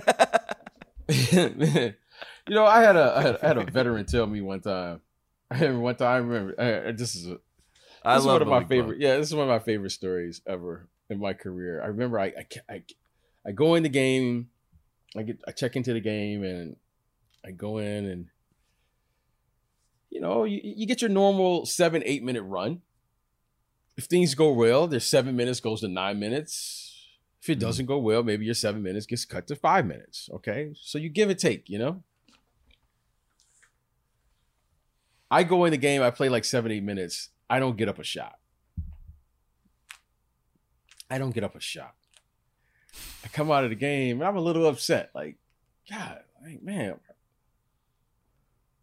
[2.48, 5.02] know, I had a I had, I had a veteran tell me one time.
[5.52, 6.08] I remember one time.
[6.10, 7.40] I remember I, this is a,
[8.04, 9.00] I this is love one of my favorite.
[9.00, 11.82] Yeah, this is one of my favorite stories ever in my career.
[11.82, 12.84] I remember I I, I,
[13.46, 14.50] I go in the game,
[15.16, 16.76] I get I check into the game and
[17.46, 18.28] I go in and
[20.10, 22.82] you know you, you get your normal seven eight minute run.
[23.96, 26.84] If things go well, their seven minutes goes to nine minutes.
[27.42, 27.62] If it Mhm.
[27.62, 30.30] doesn't go well, maybe your seven minutes gets cut to five minutes.
[30.34, 31.70] Okay, so you give and take.
[31.70, 32.04] You know.
[35.30, 37.30] I go in the game, I play like seven, eight minutes.
[37.50, 38.36] I don't get up a shot.
[41.10, 41.96] I don't get up a shot.
[43.24, 45.12] I come out of the game and I'm a little upset.
[45.13, 45.38] Like,
[45.90, 47.00] God, like, man,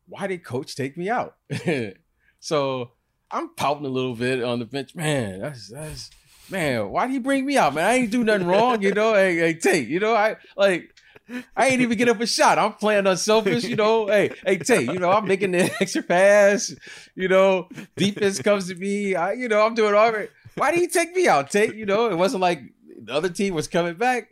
[0.07, 1.37] why did coach take me out?
[2.41, 2.93] so
[3.31, 4.95] I'm pouting a little bit on the bench.
[4.95, 6.11] Man, that's that's
[6.51, 7.75] man, why did he bring me out?
[7.75, 9.15] Man, I ain't do nothing wrong, you know.
[9.15, 10.94] Hey, hey, Tate, you know, I like
[11.57, 12.59] I ain't even get up a shot.
[12.59, 14.07] I'm playing unselfish, you know.
[14.07, 16.75] hey, hey, Tate, you know, I'm making the extra pass.
[17.15, 19.15] You know, defense comes to me.
[19.15, 20.31] I, you know, I'm doing all right.
[20.57, 21.75] Why do you take me out, Tate?
[21.75, 22.61] You know, it wasn't like
[23.03, 24.29] the other team was coming back.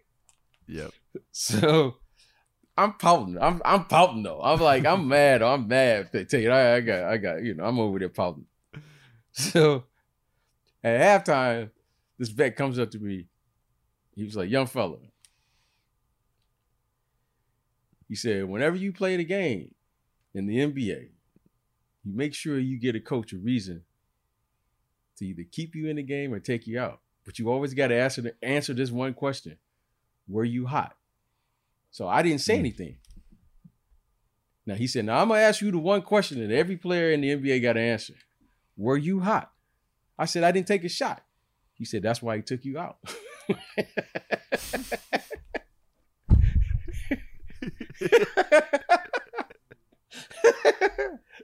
[0.67, 0.93] Yep.
[1.31, 1.97] So
[2.79, 3.37] I'm pouting.
[3.39, 4.41] I'm I'm pouting though.
[4.41, 5.43] I'm like I'm mad.
[5.43, 6.11] I'm mad.
[6.11, 8.47] Tate, I, I got I got you know I'm over there pouting.
[9.33, 9.85] So
[10.83, 11.71] at halftime,
[12.19, 13.27] this vet comes up to me.
[14.15, 14.97] He was like, "Young fella,"
[18.13, 19.75] he said, "Whenever you play the game
[20.35, 21.09] in the NBA,
[22.05, 23.85] you make sure you get a coach a reason
[25.17, 27.01] to either keep you in the game or take you out.
[27.25, 29.57] But you always got to answer answer this one question:
[30.29, 30.95] Were you hot?
[31.91, 32.59] So I didn't say Mm.
[32.59, 32.97] anything.
[34.67, 37.23] Now he said, "Now I'm gonna ask you the one question that every player in
[37.23, 38.13] the NBA got to answer:
[38.77, 39.51] Were you hot?"
[40.19, 41.25] I said, "I didn't take a shot."
[41.73, 42.99] He said, "That's why he took you out."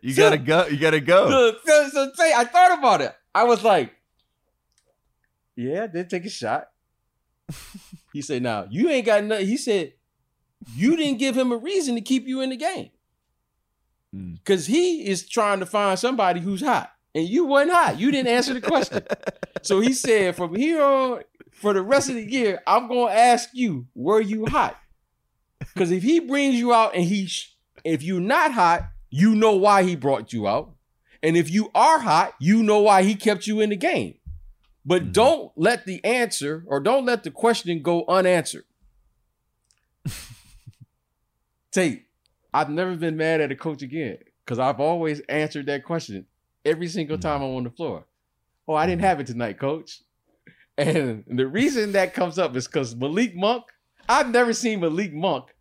[0.00, 0.66] You So- gotta go.
[0.66, 1.54] You gotta go.
[1.66, 3.12] so, so, say I thought about it.
[3.34, 3.92] I was like,
[5.56, 6.68] "Yeah, I did take a shot."
[8.12, 9.94] he said, "Now you ain't got nothing." He said,
[10.76, 12.90] "You didn't give him a reason to keep you in the game
[14.14, 14.38] Mm.
[14.38, 17.98] because he is trying to find somebody who's hot, and you wasn't hot.
[17.98, 19.02] You didn't answer the question."
[19.62, 23.48] so he said, "From here on, for the rest of the year, I'm gonna ask
[23.52, 24.78] you, were you hot?
[25.78, 27.28] Because if he brings you out and he,
[27.84, 30.74] if you're not hot, you know why he brought you out."
[31.22, 34.18] And if you are hot, you know why he kept you in the game.
[34.84, 35.12] But Mhm.
[35.12, 38.64] don't let the answer or don't let the question go unanswered.
[41.72, 42.06] Tate,
[42.52, 46.26] I've never been mad at a coach again because I've always answered that question
[46.64, 47.22] every single Mhm.
[47.22, 48.06] time I'm on the floor.
[48.66, 50.02] Oh, I didn't have it tonight, coach.
[50.76, 53.64] And the reason that comes up is because Malik Monk,
[54.08, 55.54] I've never seen Malik Monk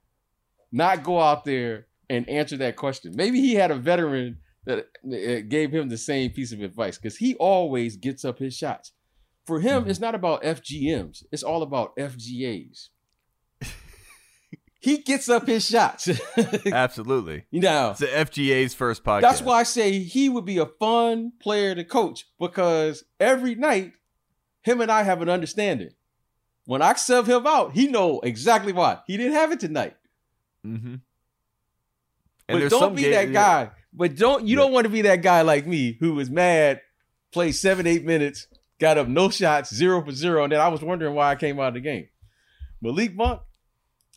[0.71, 3.13] not go out there and answer that question.
[3.15, 7.35] Maybe he had a veteran that gave him the same piece of advice because he
[7.35, 8.91] always gets up his shots.
[9.45, 9.89] For him, Mhm.
[9.89, 12.89] it's not about FGMs, it's all about FGAs.
[14.79, 16.09] he gets up his shots.
[16.67, 17.45] Absolutely.
[17.49, 19.21] you know, It's the FGA's first podcast.
[19.21, 23.93] that's why I say he would be a fun player to coach because every night,
[24.61, 25.89] him and I have an understanding.
[26.65, 28.99] when I sub him out, he know exactly why.
[29.07, 29.95] He didn't have it tonight.
[30.67, 30.95] Mm-hmm.
[32.47, 33.71] but don't be that guy.
[33.93, 34.63] But don't you yeah.
[34.63, 36.81] don't want to be that guy like me who was mad,
[37.31, 38.47] played seven, eight minutes,
[38.79, 41.59] got up no shots, zero for zero, and then I was wondering why I came
[41.59, 42.07] out of the game.
[42.81, 43.41] Malik Monk,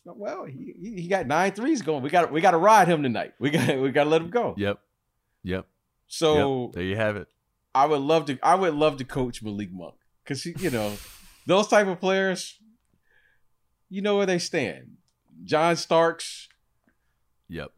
[0.05, 2.03] well, he, he got nine threes going.
[2.03, 3.33] We got we got to ride him tonight.
[3.39, 4.55] We got we got to let him go.
[4.57, 4.79] Yep,
[5.43, 5.67] yep.
[6.07, 6.73] So yep.
[6.73, 7.27] there you have it.
[7.73, 8.37] I would love to.
[8.43, 10.93] I would love to coach Malik Monk because you know
[11.45, 12.57] those type of players.
[13.89, 14.90] You know where they stand.
[15.43, 16.49] John Starks.
[17.49, 17.71] Yep.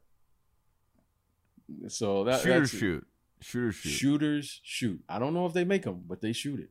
[1.88, 3.08] So that shooters shoot.
[3.42, 3.90] Shooters shoot.
[3.90, 5.04] Shooters shoot.
[5.10, 6.70] I don't know if they make them, but they shoot it.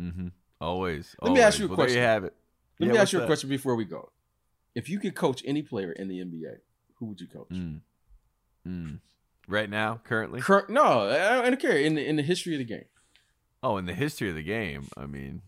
[0.00, 0.28] Mm-hmm.
[0.60, 1.14] Always.
[1.20, 1.38] Let always.
[1.38, 1.94] me ask you a well, question.
[1.94, 2.34] There you have it.
[2.80, 3.24] Let yeah, me ask you that?
[3.24, 4.10] a question before we go.
[4.74, 6.56] If you could coach any player in the NBA,
[6.98, 7.50] who would you coach?
[7.50, 7.80] Mm.
[8.66, 8.98] Mm.
[9.46, 10.40] Right now, currently?
[10.40, 11.76] Cur- no, I don't care.
[11.76, 12.86] In the, in the history of the game.
[13.62, 15.42] Oh, in the history of the game, I mean,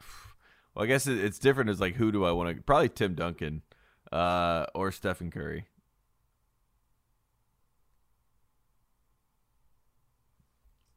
[0.74, 1.70] well, I guess it's different.
[1.70, 2.62] As like, who do I want to?
[2.62, 3.62] Probably Tim Duncan,
[4.12, 5.66] uh, or Stephen Curry.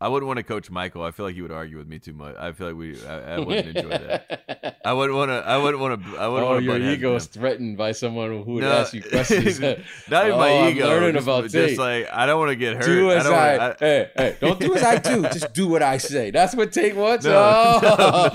[0.01, 1.03] I wouldn't want to coach Michael.
[1.03, 2.35] I feel like he would argue with me too much.
[2.35, 2.97] I feel like we.
[3.05, 4.79] I, I wouldn't enjoy that.
[4.85, 5.35] I wouldn't want to.
[5.47, 6.17] I wouldn't want to.
[6.17, 6.47] I wouldn't.
[6.49, 8.71] Oh, want your ego is threatened by someone who would No.
[8.71, 9.59] ask you questions.
[9.61, 9.81] Not even
[10.33, 10.87] Oh, my I'm ego.
[10.87, 12.85] learning just, about just like I don't want to get hurt.
[12.85, 15.21] do as don't I, wanna, hey hey don't do as I do.
[15.21, 16.31] Just do what I say.
[16.31, 17.25] That's what Tate wants.
[17.25, 17.79] No, oh,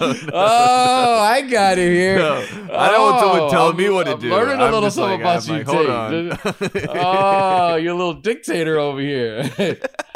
[0.00, 2.18] no, no, oh, I got it here.
[2.18, 4.30] No, I don't want someone Oh, telling I'm- me what to I'm do.
[4.30, 6.40] Learning a little something like, about you, like,
[6.78, 6.88] Tate.
[6.90, 9.50] oh, you're a little dictator over here.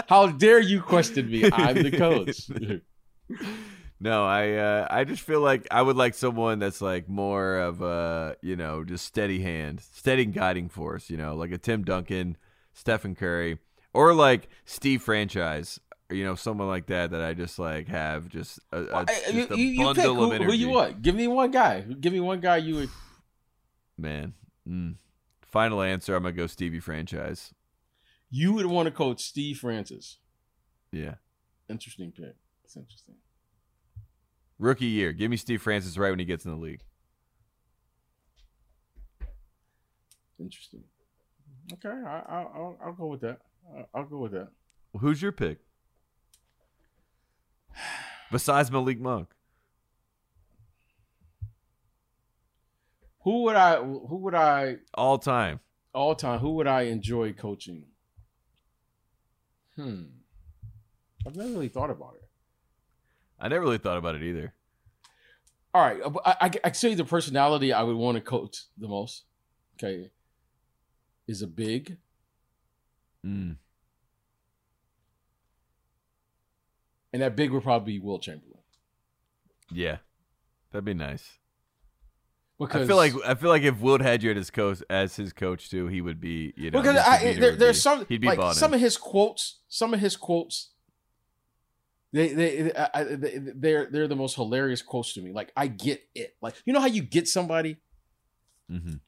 [0.09, 1.40] How dare you question me?
[1.53, 2.51] I'm the coach.
[4.03, 7.83] No, I uh, I just feel like I would like someone that's like more of
[7.83, 11.11] a you know just steady hand, steady guiding force.
[11.11, 12.39] You know, like a Tim Duncan,
[12.73, 13.59] Stephen Curry,
[13.93, 15.79] or like Steve Franchise.
[16.09, 19.47] You know, someone like that that I just like have just a, a, just you,
[19.51, 20.45] a you, bundle pick of who, energy.
[20.45, 21.03] who you want.
[21.03, 21.83] Give me one guy.
[21.83, 22.89] Give me one guy you would.
[23.99, 24.33] Man,
[24.67, 24.95] mm.
[25.43, 26.17] final answer.
[26.17, 27.53] I'm gonna go Stevie Franchise.
[28.31, 30.17] You would want to coach Steve Francis.
[30.91, 31.17] Yeah,
[31.71, 32.35] Interesting pick.
[32.65, 33.15] It's interesting.
[34.59, 35.13] rookie year.
[35.13, 36.83] Give me Steve Francis right when he gets in the league.
[40.41, 40.83] Interesting.
[41.73, 43.39] Okay, I, I, I'll, I'll go with that.
[43.95, 44.49] I'll, go with that.
[44.93, 45.59] Well, who's your pick?
[48.33, 49.29] Besides Malik Monk.
[53.23, 53.77] Who would I?
[53.77, 54.77] Who would I?
[54.95, 55.61] all time.
[55.95, 56.41] All time.
[56.41, 57.85] Who would I enjoy coaching?
[59.77, 60.05] Hmm.
[61.27, 62.29] I've never really thought about it.
[63.39, 64.55] I never really thought about it either.
[65.73, 68.89] All right, uh, I, I, I say the personality I would want to coach the
[68.89, 69.25] most.
[69.77, 70.11] Okay,
[71.27, 71.97] is a big,
[73.25, 73.57] Mm.
[77.13, 78.59] and that big would probably be Wilt Chamberlain.
[79.73, 79.99] Yeah,
[80.73, 81.39] that'd be nice.
[82.59, 85.33] Because I feel like I feel like if Wilt had you his coach as his
[85.33, 88.27] coach too, he would be you know because I, there, there's be- some he'd be
[88.27, 88.75] like bought some in.
[88.77, 89.61] of his quotes.
[89.69, 90.71] Some of his quotes.
[92.13, 95.33] They they, I, they they're they're the most hilarious quotes to me.
[95.33, 96.37] Like I get it.
[96.43, 97.77] Like you know how you get somebody.
[98.71, 99.01] Mhm.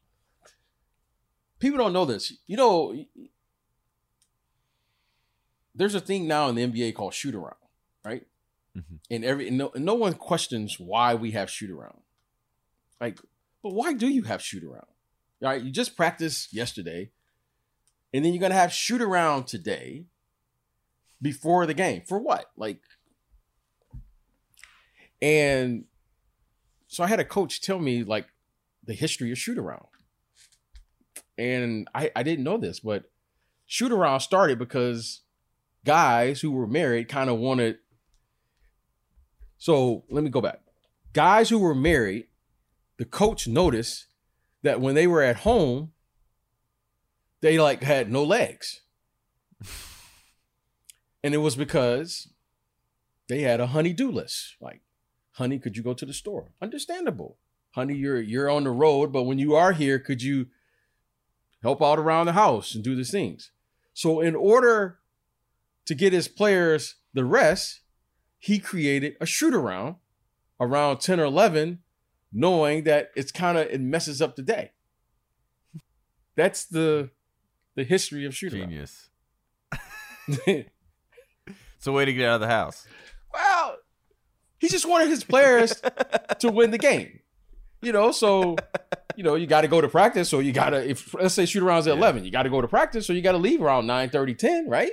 [1.59, 2.33] People don't know this.
[2.47, 2.95] You know,
[5.75, 7.57] there's a thing now in the NBA called shoot around,
[8.05, 8.27] right?
[8.77, 8.99] Mhm.
[9.11, 12.01] And every and no, and no one questions why we have shoot around.
[13.01, 13.19] Like,
[13.63, 14.87] but why do you have shoot around?
[15.43, 17.11] All right, you just practiced yesterday,
[18.15, 20.07] and then you're gonna have shoot around today
[21.23, 22.03] before the game.
[22.07, 22.51] For what?
[22.57, 22.81] Like,
[25.23, 25.85] and
[26.89, 28.27] so I had a coach tell me like
[28.85, 29.87] the history of shoot around.
[31.39, 33.05] And I, I didn't know this, but
[33.65, 35.23] shoot around started because
[35.85, 37.79] guys who were married kind of wanted.
[39.57, 40.61] So let me go back.
[41.15, 42.27] Guys who were married,
[42.99, 44.07] the coach noticed
[44.63, 45.93] that when they were at home,
[47.41, 48.82] they like had no legs.
[51.23, 52.29] And it was because
[53.29, 54.57] they had a honey-do list.
[54.61, 54.81] Like,
[55.33, 56.53] honey, could you go to the store?
[56.61, 57.39] Understandable.
[57.73, 60.49] Honey, you're you're on the road, but when you are here, could you
[61.63, 63.51] help out around the house and do these things?
[63.95, 64.99] So in order
[65.87, 67.81] to get his players the rest,
[68.39, 69.97] he created a shoot around
[70.61, 71.81] around 10 or 11,
[72.33, 74.73] knowing that it's kind of it messes up the day.
[76.37, 77.11] That's the
[77.75, 78.71] the history of shoot around.
[78.71, 79.09] Genius.
[81.83, 82.87] It's a way to get out of the house.
[83.35, 83.75] well,
[84.61, 85.83] he just wanted his players
[86.39, 87.19] to win the game.
[87.81, 88.55] You know, so
[89.17, 91.45] you know, you got to go to practice, so you got to if let's say
[91.45, 91.93] shoot arounds at Yeah.
[91.95, 94.35] 11, you got to go to practice, so you got to leave around 9 30,
[94.37, 94.93] 10, right?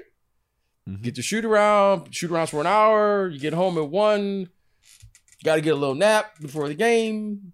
[0.90, 1.04] Mhm.
[1.04, 4.48] Get your shoot around, shoot arounds for an hour, you get home at 1, you
[5.46, 7.54] got to get a little nap before the game,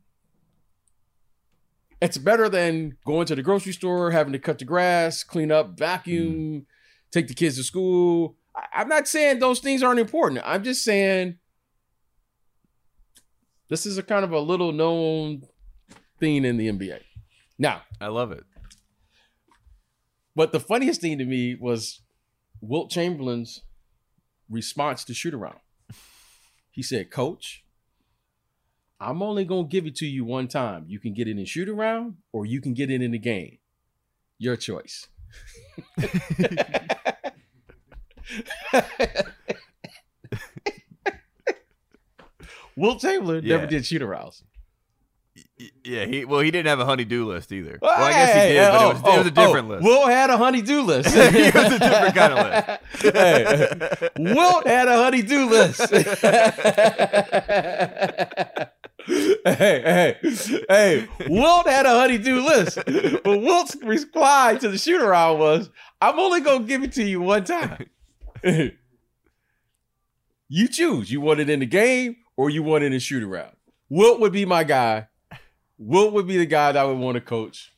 [2.00, 5.78] It's better than going to the grocery store, having to cut the grass, clean up,
[5.78, 6.68] vacuum,
[7.12, 8.38] take the kids to school.
[8.74, 10.42] I'm not saying those things aren't important.
[10.46, 11.38] I'm just saying
[13.70, 15.44] this is a kind of a little known
[16.20, 17.02] thing in the NBA.
[17.58, 18.44] Now, I love it.
[20.36, 22.02] but the funniest thing to me was
[22.62, 23.62] Wilt Chamberlain's
[24.50, 25.60] response to shoot around.
[26.72, 27.64] He said, Coach,
[29.00, 30.86] I'm only going to give it to you one time.
[30.88, 33.60] You can get it in shoot around or you can get it in the game.
[34.38, 35.08] Your choice.
[42.76, 44.44] Wilt Chamberlain never did shoot arounds.
[45.86, 47.80] Yeah, he well, he didn't have a honey-do list either.
[47.82, 49.72] Well, I guess he did, but it oh, was, it was a oh, different oh,
[49.72, 49.84] list.
[49.84, 51.16] Wilt had a honey-do list.
[51.16, 53.16] He was a different kind of list.
[53.16, 55.90] hey, Wilt had a honey-do list.
[59.46, 60.36] hey, hey,
[60.68, 62.80] hey, Wilt had a honey-do list.
[62.86, 65.70] But Wilt's reply to the shoot around was,
[66.02, 67.86] I'm only going to give it to you one time.
[70.50, 71.12] you choose.
[71.12, 73.56] You want it in the game or you want it in a shoot around.
[73.90, 75.08] Wilt would be my guy.
[75.78, 77.74] Wilt would be the guy that I would want to coach.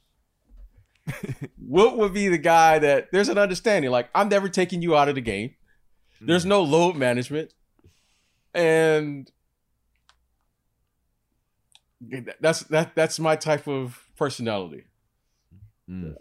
[1.58, 3.92] Wilt would be the guy that there's an understanding.
[3.92, 5.56] Like, I'm never taking you out of the game.
[6.20, 7.54] There's no load management.
[8.54, 9.32] And
[12.40, 14.86] that's that that's my type of personality.
[15.90, 16.16] Mm.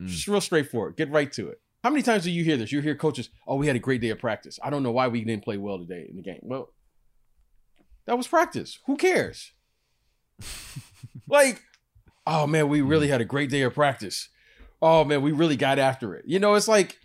[0.00, 0.06] Mm.
[0.06, 0.96] Just real straightforward.
[0.96, 1.60] Get right to it.
[1.82, 2.72] How many times do you hear this?
[2.72, 4.58] You hear coaches, oh, we had a great day of practice.
[4.62, 6.40] I don't know why we didn't play well today in the game.
[6.42, 6.72] Well,
[8.06, 8.78] that was practice.
[8.86, 9.52] Who cares?
[11.28, 11.62] like,
[12.26, 14.28] oh man, we really had a great day of practice.
[14.82, 16.24] Oh man, we really got after it.
[16.26, 16.98] You know, it's like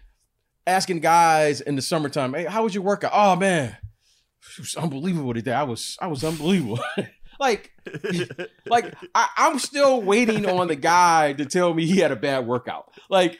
[0.67, 3.11] asking guys in the summertime, hey, how was your workout?
[3.13, 3.77] Oh man,
[4.57, 5.53] it was unbelievable today.
[5.53, 6.79] I was I was unbelievable.
[7.39, 7.71] like,
[8.65, 12.45] like I, I'm still waiting on the guy to tell me he had a bad
[12.45, 12.91] workout.
[13.09, 13.39] Like,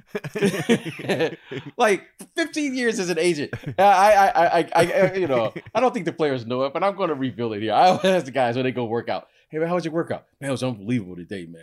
[1.76, 3.52] like 15 years as an agent.
[3.78, 6.82] I, I, I, I, I, you know, I don't think the players know it, but
[6.82, 7.72] I'm going to reveal it here.
[7.72, 9.28] I always ask the guys when they go work out.
[9.50, 10.26] Hey man, how was your workout?
[10.40, 11.62] Man, it was unbelievable today, man.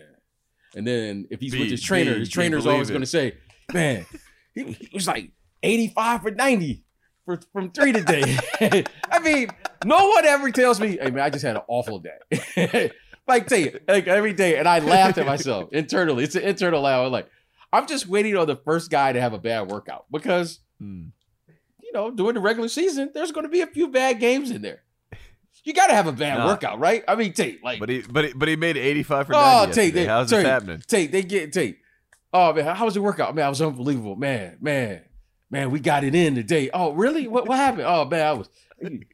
[0.76, 3.38] And then if he's with his trainer, be- his be trainer's always going to say,
[3.74, 4.06] man,
[4.54, 5.32] he, he was like
[5.64, 6.84] 85 for 90
[7.26, 8.38] for, from three today.
[9.12, 9.50] I mean,
[9.86, 12.92] no one ever tells me, hey man, I just had an awful day.
[13.28, 14.58] like, tell you, like every day.
[14.58, 16.24] And I laughed at myself internally.
[16.24, 17.06] It's an internal laugh.
[17.06, 17.30] I'm like,
[17.72, 21.12] I'm just waiting on the first guy to have a bad workout because, Mm.
[21.84, 24.62] you know, during the regular season, there's going to be a few bad games in
[24.62, 24.84] there.
[25.66, 26.48] You got to have a bad Nah.
[26.48, 27.04] workout, right?
[27.08, 29.74] I mean, Tate, like, But he, but he, but he made 85 for Oh, 90
[29.74, 30.82] Tate, they- How's Tate, this happening?
[30.88, 31.80] Tate, they get Tate.
[32.32, 33.34] Oh man, how was the workout?
[33.36, 34.16] Man, I was unbelievable.
[34.16, 35.02] Man, man,
[35.50, 36.70] man, we got it in today.
[36.72, 37.28] Oh, really?
[37.28, 37.84] What what happened?
[37.88, 38.50] Oh man, I was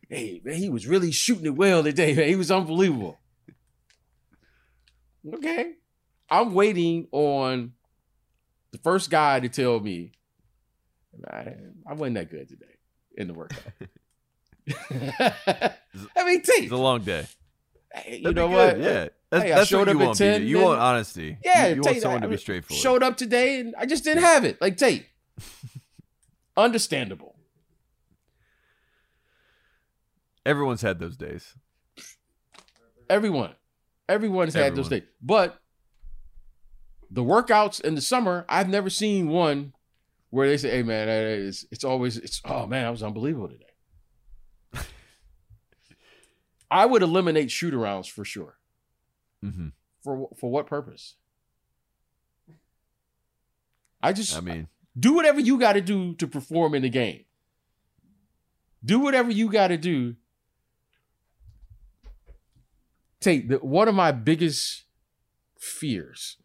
[0.10, 2.28] hey man, he was really shooting it well today, man.
[2.28, 3.18] He was unbelievable.
[5.34, 5.74] Okay.
[6.30, 7.74] I'm waiting on
[8.76, 10.12] the first guy to tell me
[11.30, 11.54] I,
[11.88, 12.66] I wasn't that good today
[13.18, 13.60] in the workout.
[16.18, 17.26] I mean, T, It's a long day.
[17.94, 18.76] hey, you know be what?
[18.76, 19.08] good, Yeah.
[19.30, 21.38] That's, Hey, that's what you want, 10, You then- want honesty.
[21.44, 22.82] Yeah, You, you want someone I- to be straightforward.
[22.82, 24.62] Showed up today and I just didn't have it.
[24.62, 25.06] Like Tate.
[26.58, 27.36] Understandable.
[30.46, 31.54] Everyone's had those days.
[33.10, 33.52] Everyone.
[34.08, 35.04] Everyone's had those days.
[35.22, 35.60] But
[37.10, 39.74] the workouts in the summer, I've never seen one
[40.30, 43.66] where they say, hey man, it's, it's always it's oh man, I was unbelievable today.
[46.70, 48.58] I would eliminate shoot arounds for sure.
[49.42, 49.68] hmm
[50.04, 51.16] For for what purpose?
[54.02, 54.68] I just I mean,
[55.00, 57.26] do whatever you got to do to perform in the game.
[58.84, 60.16] Do whatever you got to do.
[63.20, 64.84] Take the, one of my biggest
[65.58, 66.38] fears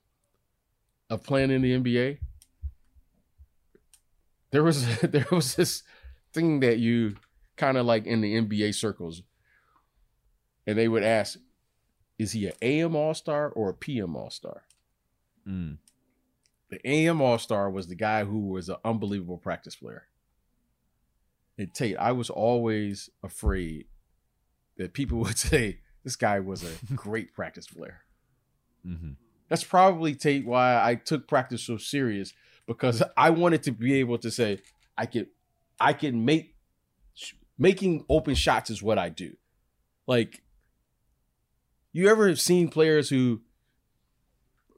[1.10, 2.18] of playing in the NBA.
[4.52, 5.82] There was there was this
[6.32, 7.16] thing that you
[7.56, 9.22] kind of like in the NBA circles,
[10.66, 11.38] and they would ask,
[12.18, 14.62] "Is he an AM All Star or a PM All Star?"
[15.46, 15.76] mm,
[16.70, 20.04] the AM All Star was the guy who was an unbelievable practice player.
[21.58, 23.86] And Tate, I was always afraid
[24.78, 28.02] that people would say this guy was a great practice player.
[28.84, 29.12] hmm
[29.50, 32.32] That's probably Tate why I took practice so serious
[32.66, 34.60] because I wanted to be able to say
[34.96, 35.26] I could
[35.78, 36.54] I can make
[37.58, 39.36] making open shots is what I do.
[40.06, 40.42] Like
[41.92, 43.42] you ever have seen players who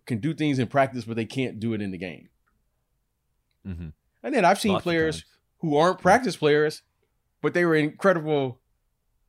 [0.07, 2.31] can do things in practice but they can't do it in the game?
[3.65, 3.89] hmm
[4.23, 5.25] And then I've seen players
[5.59, 6.81] who aren't practice players,
[7.43, 8.61] but they were incredible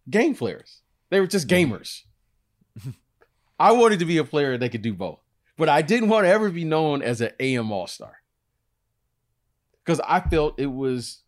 [0.09, 0.81] game players.
[1.09, 2.03] They were just gamers.
[3.59, 5.19] I wanted to be a player that could do both,
[5.57, 8.17] but I didn't want to ever be known as an AM All Star
[9.83, 11.23] because I felt it was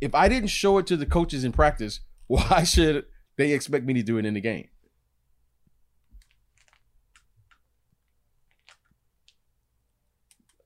[0.00, 3.06] if I didn't show it to the coaches in practice, why should
[3.36, 4.68] they expect me to do it in the game?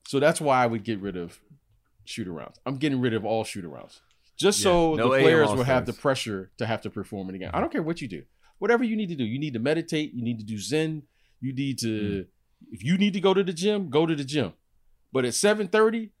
[0.07, 1.39] So that's why I would get rid of
[2.03, 2.55] shoot arounds.
[2.65, 4.01] I'm getting rid of all shoot arounds.
[4.37, 7.33] Just Yeah, so no the players will have the pressure to have to perform in
[7.33, 7.51] the game.
[7.53, 8.23] I don't care what you do.
[8.59, 9.23] Whatever you need to do.
[9.23, 11.03] You need to meditate, you need to do Zen,
[11.39, 12.27] you need to Mm.
[12.71, 14.53] If you need to go to the gym, go to the gym.
[15.11, 16.11] But at 7:30,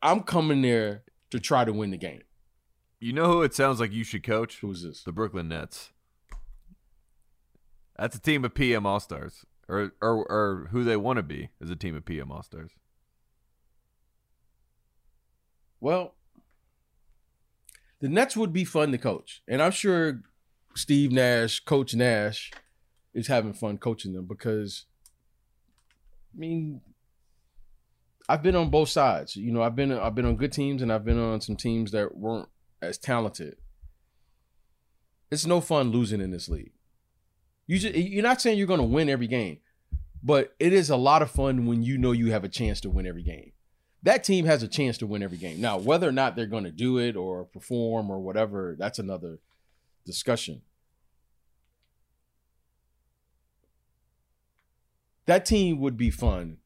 [0.00, 2.22] I'm coming there to try to win the game.
[3.00, 4.58] You know who it sounds like you should coach?
[4.60, 5.02] Who's this?
[5.02, 5.90] The Brooklyn Nets.
[7.96, 11.50] That's a team of PM All Stars, or, or or who they want to be
[11.60, 12.72] is a team of PM All Stars.
[15.80, 16.14] Well,
[18.00, 19.42] the Nets would be fun to coach.
[19.48, 20.22] And I'm sure
[20.74, 22.50] Steve Nash, Coach Nash,
[23.14, 24.86] is having fun coaching them because
[26.34, 26.80] I mean
[28.28, 29.36] I've been on both sides.
[29.36, 31.90] You know, I've been I've been on good teams and I've been on some teams
[31.92, 32.48] that weren't
[32.80, 33.56] as talented.
[35.30, 36.72] It's no fun losing in this league.
[37.66, 39.58] You just, you're not saying you're going to win every game,
[40.22, 42.90] but it is a lot of fun when you know you have a chance to
[42.90, 43.52] win every game
[44.02, 45.60] that team has a chance to win every game.
[45.60, 49.38] Now, whether or not they're going to do it or perform or whatever, that's another
[50.04, 50.62] discussion.
[55.26, 56.58] That team would be fun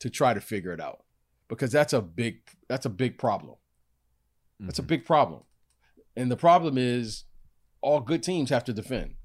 [0.00, 1.04] to try to figure it out
[1.48, 3.56] because that's a big that's a big problem.
[4.60, 4.86] That's a Mhm.
[4.88, 5.44] big problem.
[6.16, 7.24] And the problem is
[7.80, 9.16] all good teams have to defend.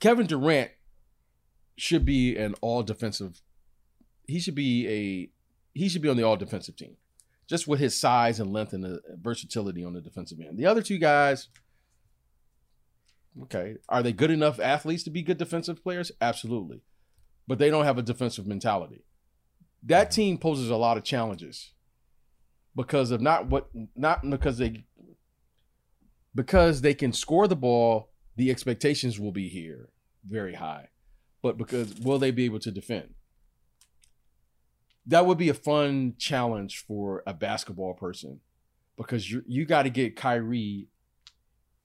[0.00, 0.70] Kevin Durant
[1.76, 3.40] should be an all defensive
[4.26, 5.30] he should be a
[5.78, 6.96] he should be on the all defensive team.
[7.46, 10.58] Just with his size and length and the versatility on the defensive end.
[10.58, 11.48] The other two guys
[13.44, 16.12] okay, are they good enough athletes to be good defensive players?
[16.20, 16.82] Absolutely.
[17.46, 19.04] But they don't have a defensive mentality.
[19.82, 20.14] That mm-hmm.
[20.14, 21.72] team poses a lot of challenges
[22.76, 24.84] because of not what not because they
[26.34, 29.88] because they can score the ball, the expectations will be here
[30.28, 30.88] very high.
[31.42, 33.14] But because will they be able to defend?
[35.06, 38.40] That would be a fun challenge for a basketball person
[38.96, 40.88] because you you got to get Kyrie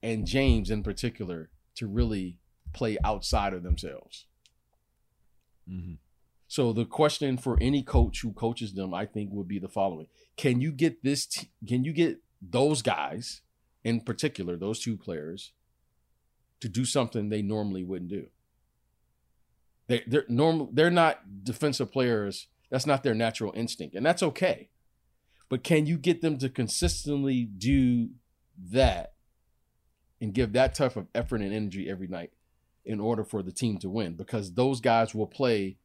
[0.04, 2.38] and James in particular to really
[2.74, 4.26] play outside of themselves.
[5.68, 5.98] Mhm.
[6.46, 10.06] So the question for any coach who coaches them, I think, would be the following:
[10.36, 11.26] Can you get this?
[11.26, 13.40] T- can you get those guys,
[13.82, 15.52] in particular, those two players,
[16.60, 18.28] to do something they normally wouldn't do?
[19.86, 20.68] They, they're normal.
[20.70, 22.48] They're not defensive players.
[22.70, 24.68] That's not their natural instinct, and that's okay.
[25.48, 28.10] But can you get them to consistently do
[28.70, 29.13] that
[30.24, 32.32] and give that type of effort and energy every night
[32.84, 34.14] in order for the team to win?
[34.14, 35.76] Because those guys will play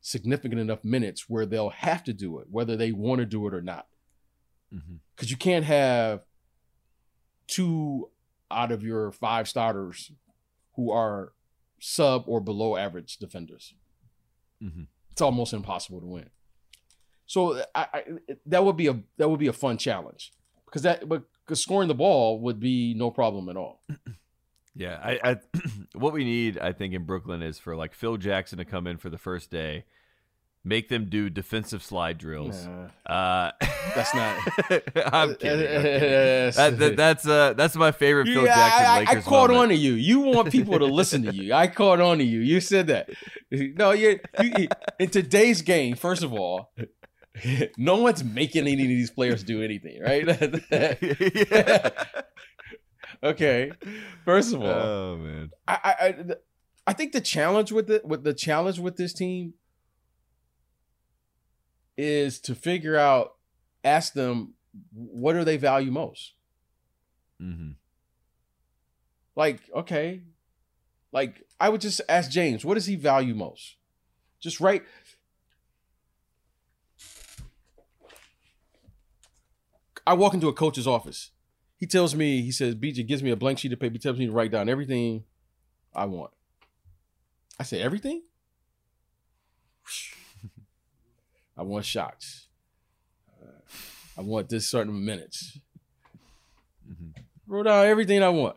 [0.00, 3.54] significant enough minutes where they'll have to do it, whether they want to do it
[3.54, 3.86] or not.
[5.14, 6.20] Because you can't have
[7.46, 8.10] two
[8.50, 10.12] out of your five starters
[10.74, 11.32] who are
[11.80, 13.74] sub or below average defenders.
[14.62, 14.86] Mhm.
[15.12, 16.30] It's almost impossible to win.
[17.26, 18.04] So I, I,
[18.46, 20.32] that would be a that would be a fun challenge
[20.66, 23.80] because that but because scoring the ball would be no problem at all.
[24.78, 25.36] Yeah, I, I
[25.94, 28.98] what we need, I think, in Brooklyn is for like Phil Jackson to come in
[28.98, 29.86] for the first day,
[30.64, 32.66] make them do defensive slide drills.
[32.66, 33.52] Nah, Uh,
[33.94, 34.36] that's not.
[35.14, 35.76] I'm kidding.
[35.76, 36.52] I'm kidding.
[36.52, 39.48] That, that, that's uh, that's my favorite Phil Yeah, Jackson I, I, Lakers I caught
[39.48, 39.58] moment.
[39.60, 39.92] on to you.
[39.94, 41.54] You want people to listen to you.
[41.54, 42.40] I caught on to you.
[42.40, 43.08] You said that.
[43.50, 44.68] No, you, you
[44.98, 45.96] in today's game.
[45.96, 46.72] First of all,
[47.76, 50.26] no one's making any of these players do anything, right?
[53.22, 53.72] okay.
[54.24, 55.50] First of all, Oh man.
[55.66, 56.14] I, I, I,
[56.88, 59.54] I think the challenge with it, with the challenge with this team,
[61.96, 63.34] is to figure out,
[63.82, 64.54] ask them,
[64.92, 66.34] what do they value most?
[67.42, 67.72] Mm-hmm.
[69.34, 70.22] Like, okay,
[71.12, 73.76] like I would just ask James, what does he value most?
[74.40, 74.82] Just write.
[80.06, 81.30] I walk into a coach's office.
[81.76, 83.94] He tells me, he says, BJ gives me a blank sheet of paper.
[83.94, 85.24] He tells me to write down everything
[85.94, 86.30] I want.
[87.58, 88.22] I say, everything?
[91.58, 92.48] I want shots.
[93.42, 93.46] Uh,
[94.16, 95.58] I want this certain minutes.
[96.86, 97.10] hmm
[97.48, 98.56] Wrote down everything I want.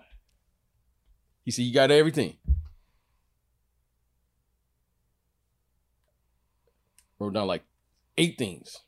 [1.45, 2.37] He said, You got everything.
[7.19, 7.63] Wrote down like
[8.17, 8.79] eight things.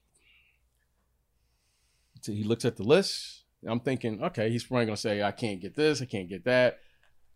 [2.21, 3.43] So he looks at the list.
[3.67, 6.79] I'm thinking, okay, he's probably gonna say, I can't get this, I can't get that.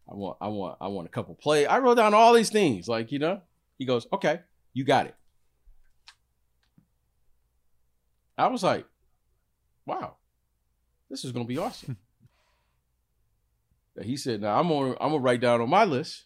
[0.10, 1.66] I want, I want, I want a couple play.
[1.66, 2.88] I wrote down all these things.
[2.88, 3.42] Like, you know,
[3.78, 4.42] he goes, okay,
[4.74, 5.16] you got it.
[8.38, 8.86] I was like,
[9.86, 10.16] wow,
[11.10, 11.98] this is gonna be awesome.
[14.04, 16.26] he said, now I'm gonna I'm gonna write down on my list,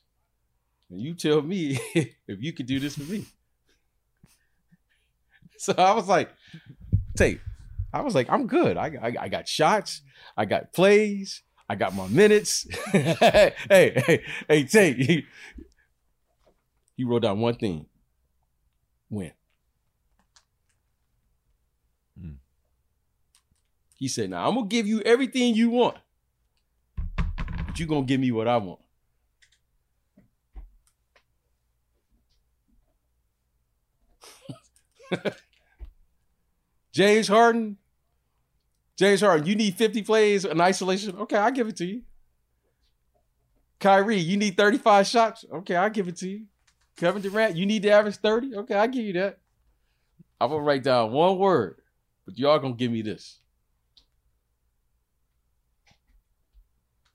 [0.90, 3.26] and you tell me if you could do this for me.
[5.62, 6.30] So I was like,
[7.18, 7.42] take.
[7.94, 8.78] I was like, I'm good.
[8.78, 10.02] I, I, I got shots.
[10.38, 11.42] I got plays.
[11.68, 12.68] I got my minutes.
[12.92, 14.98] hey, hey, hey, take.
[14.98, 15.26] He,
[16.96, 17.86] he wrote down one thing.
[19.10, 19.32] Win.
[22.20, 22.34] Hmm.
[23.96, 25.98] He said, now I'm gonna give you everything you want.
[27.18, 28.80] But you're gonna give me what I want.
[37.00, 37.78] James Harden.
[38.98, 41.16] James Harden, you need 50 plays in isolation.
[41.18, 42.02] Okay, I'll give it to you.
[43.80, 45.46] Kyrie, you need 35 shots.
[45.50, 46.42] Okay, I'll give it to you.
[46.98, 48.54] Kevin Durant, you need to average 30.
[48.58, 49.40] Okay, I'll give you that.
[50.42, 51.80] I'm gonna write down one word,
[52.26, 53.40] but y'all gonna give me this.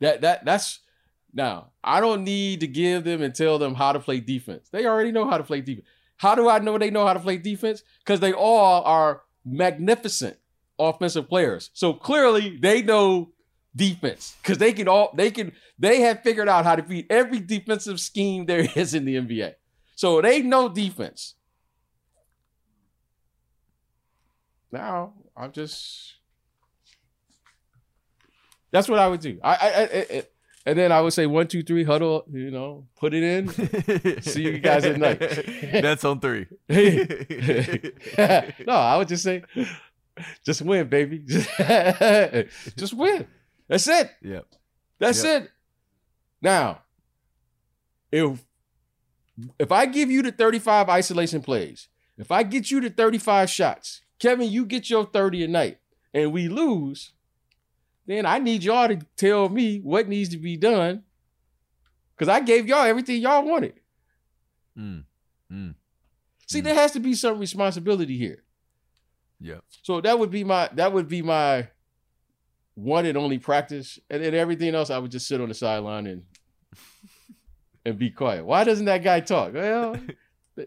[0.00, 0.78] That that that's
[1.34, 4.70] now I don't need to give them and tell them how to play defense.
[4.70, 5.86] They already know how to play defense.
[6.16, 7.82] How do I know they know how to play defense?
[7.98, 10.36] Because they all are magnificent
[10.78, 11.70] offensive players.
[11.74, 13.30] So clearly they know
[13.76, 17.40] defense because they can all they can they have figured out how to beat every
[17.40, 19.54] defensive scheme there is in the NBA.
[19.96, 21.34] So they know defense.
[24.72, 26.14] Now I'm just
[28.70, 29.38] that's what I would do.
[29.42, 30.24] I, I, I, I
[30.66, 32.24] and then I would say one, two, three, huddle.
[32.32, 34.22] You know, put it in.
[34.22, 35.18] See you guys at night.
[35.72, 36.46] That's on three.
[36.68, 39.42] no, I would just say,
[40.44, 41.18] just win, baby.
[42.76, 43.26] just win.
[43.68, 44.10] That's it.
[44.22, 44.46] Yep.
[44.98, 45.42] That's Yep.
[45.44, 45.50] it.
[46.42, 46.82] Now,
[48.12, 48.44] if
[49.58, 54.02] if I give you the 35 isolation plays, if I get you the 35 shots,
[54.20, 55.78] Kevin, you get your 30 a night,
[56.12, 57.12] and we lose,
[58.06, 61.02] then I need y'all to tell me what needs to be done.
[62.16, 63.74] Cause I gave y'all everything y'all wanted.
[64.78, 65.04] Mm.
[65.52, 65.74] Mm.
[66.46, 66.64] See, Mm.
[66.64, 68.42] there has to be some responsibility here.
[69.40, 69.58] Yeah.
[69.82, 71.68] So that would be my that would be my
[72.76, 76.06] one and only practice, and then everything else I would just sit on the sideline
[76.06, 76.22] and
[77.84, 78.44] and be quiet.
[78.44, 79.52] Why doesn't that guy talk?
[79.54, 79.96] Well,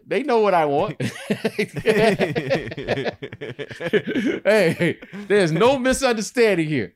[0.06, 1.00] they know what I want.
[4.44, 6.94] hey, there's no misunderstanding here.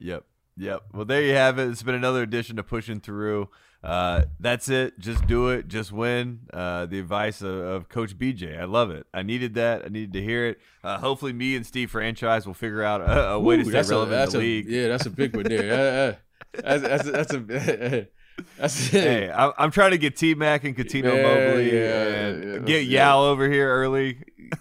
[0.00, 0.24] Yep.
[0.56, 0.82] Yep.
[0.92, 1.68] Well, there you have it.
[1.68, 3.48] It's been another edition of Pushing Through.
[3.82, 4.98] Uh, that's it.
[4.98, 5.68] Just do it.
[5.68, 6.40] Just win.
[6.52, 8.58] Uh, the advice of, of Coach BJ.
[8.58, 9.06] I love it.
[9.12, 9.84] I needed that.
[9.84, 10.58] I needed to hear it.
[10.82, 13.90] Uh, hopefully, me and Steve Franchise will figure out a, a way to stay that's
[13.90, 14.68] a- relevant in the a- league.
[14.68, 16.16] Yeah, that's a big one there.
[16.54, 18.08] Uh, uh, that's that's that's a
[18.58, 22.44] that's Hey, I, I'm trying to get T Mac and Cuttino Yeah, Mobley yeah, and
[22.44, 22.84] yeah, get.
[22.86, 24.18] Yao over here early.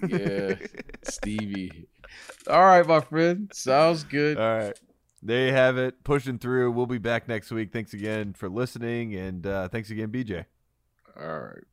[0.08, 0.56] yeah,
[1.04, 1.88] Stevie.
[2.50, 3.50] All right, my friend.
[3.54, 4.38] Sounds good.
[4.38, 4.80] All right.
[5.22, 6.04] There you have it.
[6.04, 6.72] Pushing through.
[6.74, 7.72] We'll be back next week.
[7.72, 9.16] Thanks again for listening.
[9.16, 10.46] And uh, thanks again, BJ.
[11.18, 11.64] All right.